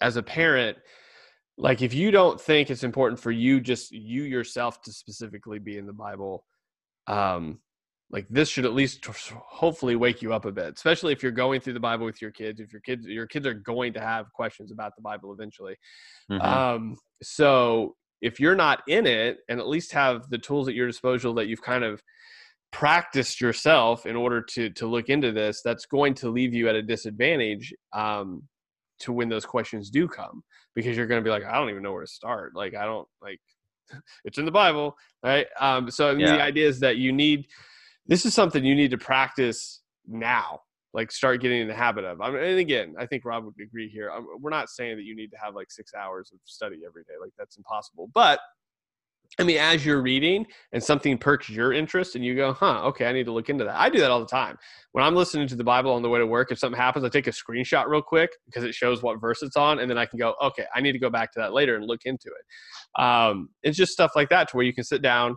as 0.00 0.16
a 0.16 0.22
parent, 0.22 0.78
like 1.58 1.82
if 1.82 1.92
you 1.92 2.10
don't 2.10 2.40
think 2.40 2.70
it's 2.70 2.84
important 2.84 3.20
for 3.20 3.30
you, 3.30 3.60
just 3.60 3.92
you 3.92 4.22
yourself 4.22 4.80
to 4.82 4.92
specifically 4.92 5.58
be 5.58 5.78
in 5.78 5.86
the 5.86 5.92
Bible, 5.92 6.44
um, 7.06 7.60
like 8.10 8.26
this 8.28 8.48
should 8.48 8.64
at 8.64 8.74
least 8.74 9.04
hopefully 9.04 9.96
wake 9.96 10.22
you 10.22 10.32
up 10.34 10.44
a 10.44 10.52
bit, 10.52 10.74
especially 10.74 11.12
if 11.12 11.22
you're 11.22 11.32
going 11.32 11.60
through 11.60 11.72
the 11.72 11.80
Bible 11.80 12.04
with 12.04 12.20
your 12.20 12.30
kids. 12.30 12.60
If 12.60 12.72
your 12.72 12.82
kids, 12.82 13.06
your 13.06 13.26
kids 13.26 13.46
are 13.46 13.54
going 13.54 13.94
to 13.94 14.00
have 14.00 14.32
questions 14.32 14.70
about 14.70 14.94
the 14.96 15.02
Bible 15.02 15.32
eventually. 15.32 15.76
Mhm. 16.30 16.42
Um, 16.42 16.96
so 17.22 17.96
if 18.20 18.38
you're 18.38 18.54
not 18.54 18.82
in 18.86 19.06
it 19.06 19.38
and 19.48 19.58
at 19.58 19.66
least 19.66 19.92
have 19.92 20.28
the 20.30 20.38
tools 20.38 20.68
at 20.68 20.74
your 20.74 20.86
disposal 20.86 21.34
that 21.34 21.46
you've 21.46 21.62
kind 21.62 21.84
of 21.84 22.02
practiced 22.70 23.40
yourself 23.40 24.06
in 24.06 24.16
order 24.16 24.40
to 24.40 24.70
to 24.70 24.86
look 24.86 25.08
into 25.08 25.32
this, 25.32 25.62
that's 25.62 25.86
going 25.86 26.14
to 26.14 26.30
leave 26.30 26.54
you 26.54 26.68
at 26.68 26.74
a 26.74 26.82
disadvantage 26.82 27.74
um, 27.92 28.42
to 29.02 29.12
when 29.12 29.28
those 29.28 29.44
questions 29.44 29.90
do 29.90 30.08
come 30.08 30.42
because 30.74 30.96
you're 30.96 31.06
going 31.06 31.22
to 31.22 31.24
be 31.24 31.30
like, 31.30 31.44
I 31.44 31.54
don't 31.54 31.70
even 31.70 31.82
know 31.82 31.92
where 31.92 32.04
to 32.04 32.10
start. 32.10 32.54
Like 32.54 32.74
I 32.74 32.84
don't 32.84 33.08
like 33.20 33.40
it's 34.24 34.38
in 34.38 34.44
the 34.44 34.50
Bible, 34.50 34.96
right? 35.22 35.46
Um, 35.60 35.90
so 35.90 36.14
Yeah. 36.16 36.32
the 36.36 36.40
idea 36.42 36.68
is 36.68 36.80
that 36.80 36.96
you 36.96 37.12
need 37.12 37.46
this 38.06 38.26
is 38.26 38.34
something 38.34 38.64
you 38.64 38.74
need 38.74 38.90
to 38.90 38.98
practice 38.98 39.82
now 40.08 40.60
like 40.94 41.10
start 41.10 41.40
getting 41.40 41.62
in 41.62 41.68
the 41.68 41.74
habit 41.74 42.04
of. 42.04 42.20
I 42.20 42.30
mean, 42.30 42.42
and 42.42 42.58
again, 42.58 42.94
I 42.98 43.06
think 43.06 43.24
Rob 43.24 43.44
would 43.44 43.54
agree 43.62 43.88
here. 43.88 44.12
We're 44.38 44.50
not 44.50 44.68
saying 44.68 44.96
that 44.96 45.04
you 45.04 45.16
need 45.16 45.30
to 45.30 45.38
have 45.42 45.54
like 45.54 45.70
six 45.70 45.92
hours 45.94 46.30
of 46.32 46.38
study 46.44 46.80
every 46.86 47.02
day, 47.04 47.14
like 47.20 47.32
that's 47.38 47.56
impossible. 47.56 48.10
But 48.12 48.40
I 49.38 49.44
mean, 49.44 49.56
as 49.56 49.84
you're 49.84 50.02
reading 50.02 50.46
and 50.72 50.82
something 50.82 51.16
perks 51.16 51.48
your 51.48 51.72
interest, 51.72 52.16
and 52.16 52.24
you 52.24 52.34
go, 52.34 52.52
"Huh, 52.52 52.82
okay, 52.88 53.06
I 53.06 53.12
need 53.12 53.24
to 53.24 53.32
look 53.32 53.48
into 53.48 53.64
that." 53.64 53.80
I 53.80 53.88
do 53.88 53.98
that 54.00 54.10
all 54.10 54.20
the 54.20 54.26
time. 54.26 54.58
When 54.92 55.02
I'm 55.04 55.14
listening 55.14 55.48
to 55.48 55.56
the 55.56 55.64
Bible 55.64 55.92
on 55.92 56.02
the 56.02 56.08
way 56.10 56.18
to 56.18 56.26
work, 56.26 56.52
if 56.52 56.58
something 56.58 56.78
happens, 56.78 57.04
I 57.04 57.08
take 57.08 57.26
a 57.26 57.30
screenshot 57.30 57.86
real 57.86 58.02
quick 58.02 58.30
because 58.46 58.64
it 58.64 58.74
shows 58.74 59.02
what 59.02 59.20
verse 59.20 59.42
it's 59.42 59.56
on, 59.56 59.78
and 59.78 59.90
then 59.90 59.96
I 59.96 60.04
can 60.06 60.18
go, 60.18 60.34
"Okay, 60.42 60.66
I 60.74 60.80
need 60.80 60.92
to 60.92 60.98
go 60.98 61.10
back 61.10 61.32
to 61.32 61.40
that 61.40 61.54
later 61.54 61.76
and 61.76 61.86
look 61.86 62.04
into 62.04 62.28
it." 62.28 63.02
Um, 63.02 63.48
it's 63.62 63.76
just 63.76 63.92
stuff 63.92 64.12
like 64.14 64.28
that 64.28 64.48
to 64.48 64.56
where 64.56 64.66
you 64.66 64.74
can 64.74 64.84
sit 64.84 65.00
down, 65.02 65.36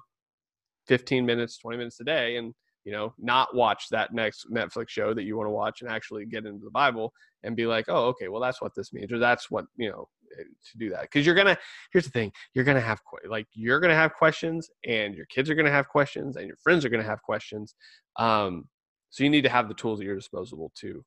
15 0.88 1.26
minutes, 1.26 1.58
20 1.58 1.78
minutes 1.78 2.00
a 2.02 2.04
day, 2.04 2.38
and 2.38 2.54
you 2.86 2.92
know, 2.92 3.14
not 3.18 3.56
watch 3.56 3.90
that 3.90 4.14
next 4.14 4.46
Netflix 4.52 4.90
show 4.90 5.14
that 5.14 5.24
you 5.24 5.36
want 5.36 5.48
to 5.48 5.52
watch 5.52 5.82
and 5.82 5.90
actually 5.90 6.26
get 6.26 6.46
into 6.46 6.64
the 6.64 6.72
Bible 6.72 7.12
and 7.44 7.56
be 7.56 7.66
like, 7.66 7.86
oh, 7.88 8.06
okay, 8.06 8.28
well, 8.28 8.40
that's 8.40 8.62
what 8.62 8.74
this 8.76 8.94
means, 8.94 9.12
or 9.12 9.18
that's 9.18 9.50
what, 9.50 9.66
you 9.76 9.90
know, 9.90 10.08
to 10.38 10.78
do 10.78 10.90
that. 10.90 11.04
Because 11.04 11.26
you're 11.26 11.36
to, 11.36 11.58
here's 11.92 12.06
the 12.06 12.12
thing, 12.12 12.32
you're 12.54 12.66
to 12.76 12.82
have, 12.82 13.00
like, 13.28 13.48
you're 13.54 13.80
to 13.92 13.96
have 13.96 14.14
questions, 14.14 14.70
and 14.86 15.16
your 15.16 15.26
kids 15.28 15.50
are 15.50 15.56
to 15.66 15.72
have 15.72 15.88
questions, 15.88 16.36
and 16.36 16.48
your 16.48 16.58
friends 16.58 16.86
are 16.86 16.90
to 17.04 17.10
have 17.10 17.22
questions. 17.22 17.76
Um, 18.18 18.68
so 19.10 19.24
you 19.24 19.30
need 19.30 19.44
to 19.44 19.50
have 19.50 19.68
the 19.68 19.76
tools 19.76 20.00
at 20.00 20.06
your 20.06 20.16
disposal 20.16 20.72
too. 20.76 21.06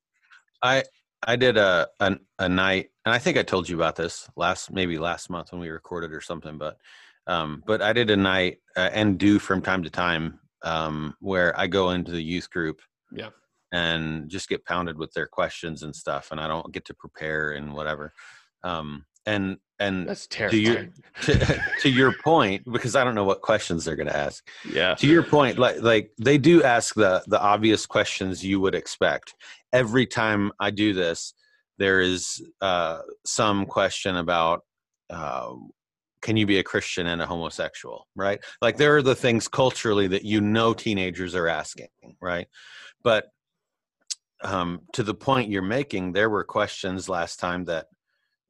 I 0.62 0.84
I 1.26 1.36
did 1.36 1.56
a, 1.56 1.88
a 2.00 2.16
a 2.38 2.48
night, 2.48 2.90
and 3.04 3.14
I 3.14 3.18
think 3.18 3.36
I 3.36 3.42
told 3.42 3.68
you 3.68 3.76
about 3.76 3.96
this 3.96 4.28
last 4.36 4.70
maybe 4.70 4.98
last 4.98 5.30
month 5.30 5.52
when 5.52 5.60
we 5.60 5.68
recorded 5.68 6.12
or 6.12 6.20
something. 6.20 6.58
But 6.58 6.78
um, 7.26 7.62
but 7.66 7.82
I 7.82 7.92
did 7.92 8.08
a 8.10 8.16
night 8.16 8.58
uh, 8.76 8.90
and 8.92 9.18
do 9.18 9.38
from 9.38 9.60
time 9.60 9.82
to 9.82 9.90
time 9.90 10.40
um, 10.62 11.14
where 11.20 11.58
I 11.58 11.66
go 11.66 11.90
into 11.90 12.12
the 12.12 12.22
youth 12.22 12.48
group, 12.50 12.80
Yeah. 13.12 13.30
and 13.72 14.30
just 14.30 14.48
get 14.48 14.64
pounded 14.64 14.96
with 14.96 15.12
their 15.12 15.26
questions 15.26 15.82
and 15.82 15.94
stuff, 15.94 16.30
and 16.30 16.40
I 16.40 16.48
don't 16.48 16.72
get 16.72 16.86
to 16.86 16.94
prepare 16.94 17.50
and 17.50 17.74
whatever. 17.74 18.14
Um, 18.64 19.04
and 19.26 19.58
and 19.80 20.08
That's 20.08 20.26
to 20.26 20.56
your 20.56 20.88
to, 21.22 21.62
to 21.80 21.88
your 21.88 22.14
point, 22.24 22.64
because 22.70 22.96
I 22.96 23.04
don't 23.04 23.14
know 23.14 23.24
what 23.24 23.42
questions 23.42 23.84
they're 23.84 23.96
going 23.96 24.08
to 24.08 24.16
ask. 24.16 24.48
Yeah. 24.70 24.94
to 24.96 25.06
your 25.06 25.22
point 25.22 25.58
like 25.58 25.80
like 25.82 26.10
they 26.18 26.38
do 26.38 26.62
ask 26.62 26.94
the 26.94 27.22
the 27.26 27.40
obvious 27.40 27.86
questions 27.86 28.44
you 28.44 28.60
would 28.60 28.74
expect. 28.74 29.34
Every 29.72 30.06
time 30.06 30.50
i 30.60 30.70
do 30.70 30.94
this 30.94 31.34
there 31.78 32.00
is 32.00 32.42
uh 32.60 33.00
some 33.24 33.66
question 33.66 34.16
about 34.16 34.62
uh 35.10 35.52
can 36.20 36.36
you 36.36 36.46
be 36.46 36.58
a 36.58 36.64
christian 36.64 37.06
and 37.06 37.22
a 37.22 37.26
homosexual 37.26 38.06
right? 38.16 38.40
Like 38.60 38.76
there 38.76 38.96
are 38.96 39.02
the 39.02 39.14
things 39.14 39.48
culturally 39.48 40.08
that 40.08 40.24
you 40.24 40.40
know 40.40 40.74
teenagers 40.74 41.34
are 41.34 41.48
asking 41.48 41.88
right? 42.20 42.48
But 43.02 43.26
um 44.42 44.80
to 44.92 45.02
the 45.02 45.14
point 45.14 45.50
you're 45.50 45.62
making 45.62 46.12
there 46.12 46.30
were 46.30 46.44
questions 46.44 47.08
last 47.08 47.38
time 47.38 47.64
that 47.66 47.86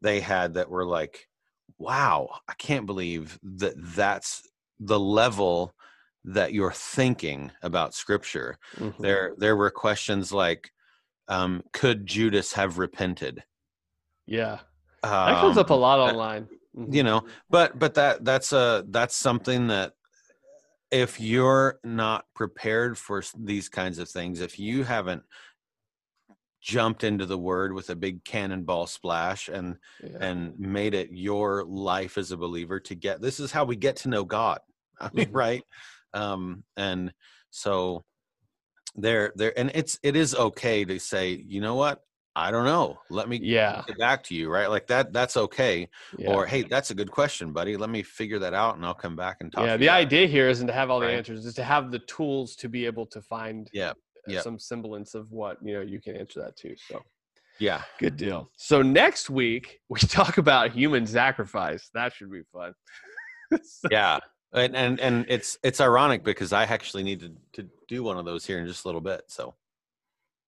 they 0.00 0.20
had 0.20 0.54
that 0.54 0.70
were 0.70 0.84
like 0.87 1.28
wow 1.78 2.28
i 2.48 2.54
can't 2.54 2.87
believe 2.87 3.38
that 3.42 3.74
that's 3.94 4.42
the 4.80 4.98
level 4.98 5.72
that 6.24 6.52
you're 6.52 6.72
thinking 6.72 7.50
about 7.62 7.94
scripture 7.94 8.58
Mhm. 8.76 8.98
there 8.98 9.34
there 9.38 9.56
were 9.56 9.70
questions 9.70 10.32
like 10.32 10.70
um 11.28 11.62
could 11.72 12.06
judas 12.06 12.52
have 12.54 12.78
repented 12.78 13.44
Yeah. 14.26 14.61
That 15.02 15.40
comes 15.40 15.56
up 15.56 15.70
a 15.70 15.74
Um, 15.74 15.80
lot 15.80 15.96
that- 16.06 16.14
online. 16.14 16.48
Mhm. 16.76 16.94
you 16.94 17.02
know 17.02 17.24
but 17.48 17.78
but 17.78 17.94
that 17.94 18.24
that's 18.24 18.52
a 18.52 18.84
that's 18.88 19.16
something 19.16 19.68
that 19.68 19.94
if 20.90 21.20
you're 21.20 21.78
not 21.84 22.24
prepared 22.34 22.96
for 22.98 23.22
these 23.38 23.68
kinds 23.68 23.98
of 23.98 24.08
things 24.08 24.40
if 24.40 24.58
you 24.58 24.84
haven't 24.84 25.22
jumped 26.61 27.05
into 27.05 27.25
the 27.27 27.38
word 27.38 27.73
with 27.73 27.90
a 27.90 27.97
big 27.97 28.25
cannonball 28.25 28.87
splash 28.87 29.49
and 29.49 29.77
Yeah. 30.03 30.18
and 30.21 30.59
made 30.59 30.94
it 30.94 31.11
your 31.12 31.64
life 31.64 32.18
as 32.18 32.33
a 32.33 32.37
believer 32.37 32.81
to 32.81 32.94
get 32.94 33.21
this 33.21 33.38
is 33.40 33.53
how 33.53 33.64
we 33.64 33.77
get 33.77 33.97
to 33.97 34.09
know 34.09 34.25
god 34.25 34.61
i 35.01 35.09
mean 35.12 35.27
Mhm. 35.29 35.35
right 35.37 35.62
um 36.14 36.64
and 36.77 37.12
so 37.51 38.05
there 38.97 39.33
there 39.37 39.57
and 39.59 39.71
it's 39.75 39.99
it 40.03 40.16
is 40.16 40.35
okay 40.35 40.85
to 40.85 40.99
say 40.99 41.31
you 41.47 41.61
know 41.61 41.77
what 41.77 42.01
i 42.35 42.51
don't 42.51 42.64
know 42.64 42.99
let 43.11 43.29
me 43.29 43.38
yeah. 43.42 43.83
get 43.87 43.99
back 43.99 44.23
to 44.25 44.35
you 44.35 44.49
right 44.51 44.68
like 44.71 44.87
that 44.88 45.12
that's 45.12 45.37
okay 45.37 45.88
yeah. 46.18 46.31
or 46.33 46.47
hey 46.47 46.62
that's 46.62 46.90
a 46.90 46.94
good 46.94 47.11
question 47.11 47.53
buddy 47.53 47.77
let 47.77 47.90
me 47.90 48.03
figure 48.03 48.38
that 48.38 48.55
out 48.55 48.77
and 48.77 48.85
i'll 48.85 48.94
come 48.94 49.14
back 49.16 49.37
and 49.40 49.53
talk 49.53 49.64
yeah 49.64 49.73
to 49.73 49.79
the 49.79 49.85
you 49.85 49.90
it." 49.90 49.94
idea 49.94 50.27
here 50.27 50.49
isn't 50.49 50.66
to 50.66 50.73
have 50.73 50.90
all 50.90 51.01
the 51.01 51.07
answers 51.09 51.44
is 51.47 51.55
to 51.55 51.62
have 51.64 51.90
the 51.90 51.99
tools 52.01 52.57
to 52.57 52.68
be 52.68 52.87
able 52.87 53.07
to 53.07 53.21
find 53.23 53.68
Yeah, 53.73 53.92
yeah. 54.30 54.40
some 54.40 54.58
semblance 54.58 55.14
of 55.14 55.30
what 55.30 55.58
you 55.62 55.74
know 55.74 55.80
you 55.80 56.00
can 56.00 56.16
answer 56.16 56.40
that 56.40 56.56
too 56.56 56.74
so 56.76 57.02
yeah 57.58 57.82
good 57.98 58.16
deal 58.16 58.48
so 58.56 58.82
next 58.82 59.30
week 59.30 59.80
we 59.88 59.98
talk 60.00 60.38
about 60.38 60.72
human 60.72 61.06
sacrifice 61.06 61.90
that 61.94 62.12
should 62.12 62.30
be 62.30 62.42
fun 62.52 62.72
yeah 63.90 64.18
and 64.52 64.76
and 64.76 65.00
and 65.00 65.26
it's 65.28 65.58
it's 65.62 65.80
ironic 65.80 66.22
because 66.24 66.52
i 66.52 66.62
actually 66.64 67.02
need 67.02 67.20
to, 67.20 67.32
to 67.52 67.68
do 67.88 68.02
one 68.02 68.16
of 68.16 68.24
those 68.24 68.46
here 68.46 68.58
in 68.58 68.66
just 68.66 68.84
a 68.84 68.88
little 68.88 69.00
bit 69.00 69.22
so 69.26 69.54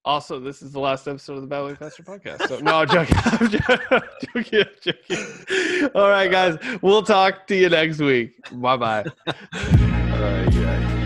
Also, 0.03 0.41
this 0.41 0.63
is 0.63 0.73
the 0.73 0.81
last 0.81 1.07
episode 1.07 1.35
of 1.35 1.43
the 1.43 1.47
Battle 1.47 1.77
Pastor 1.77 2.03
podcast. 2.03 2.49
So 2.49 2.59
no, 2.61 2.77
I'm 2.81 2.89
joking. 2.89 3.17
I'm 3.25 3.51
joking. 3.51 4.65
I'm 4.65 4.75
joking. 4.81 5.91
All 5.95 6.09
right, 6.09 6.31
guys. 6.31 6.57
We'll 6.81 7.03
talk 7.03 7.47
to 7.49 7.55
you 7.55 7.69
next 7.69 7.99
week. 7.99 8.33
Bye 8.51 8.79
bye. 8.79 9.05
Uh, 9.27 10.51
yeah. 10.53 11.00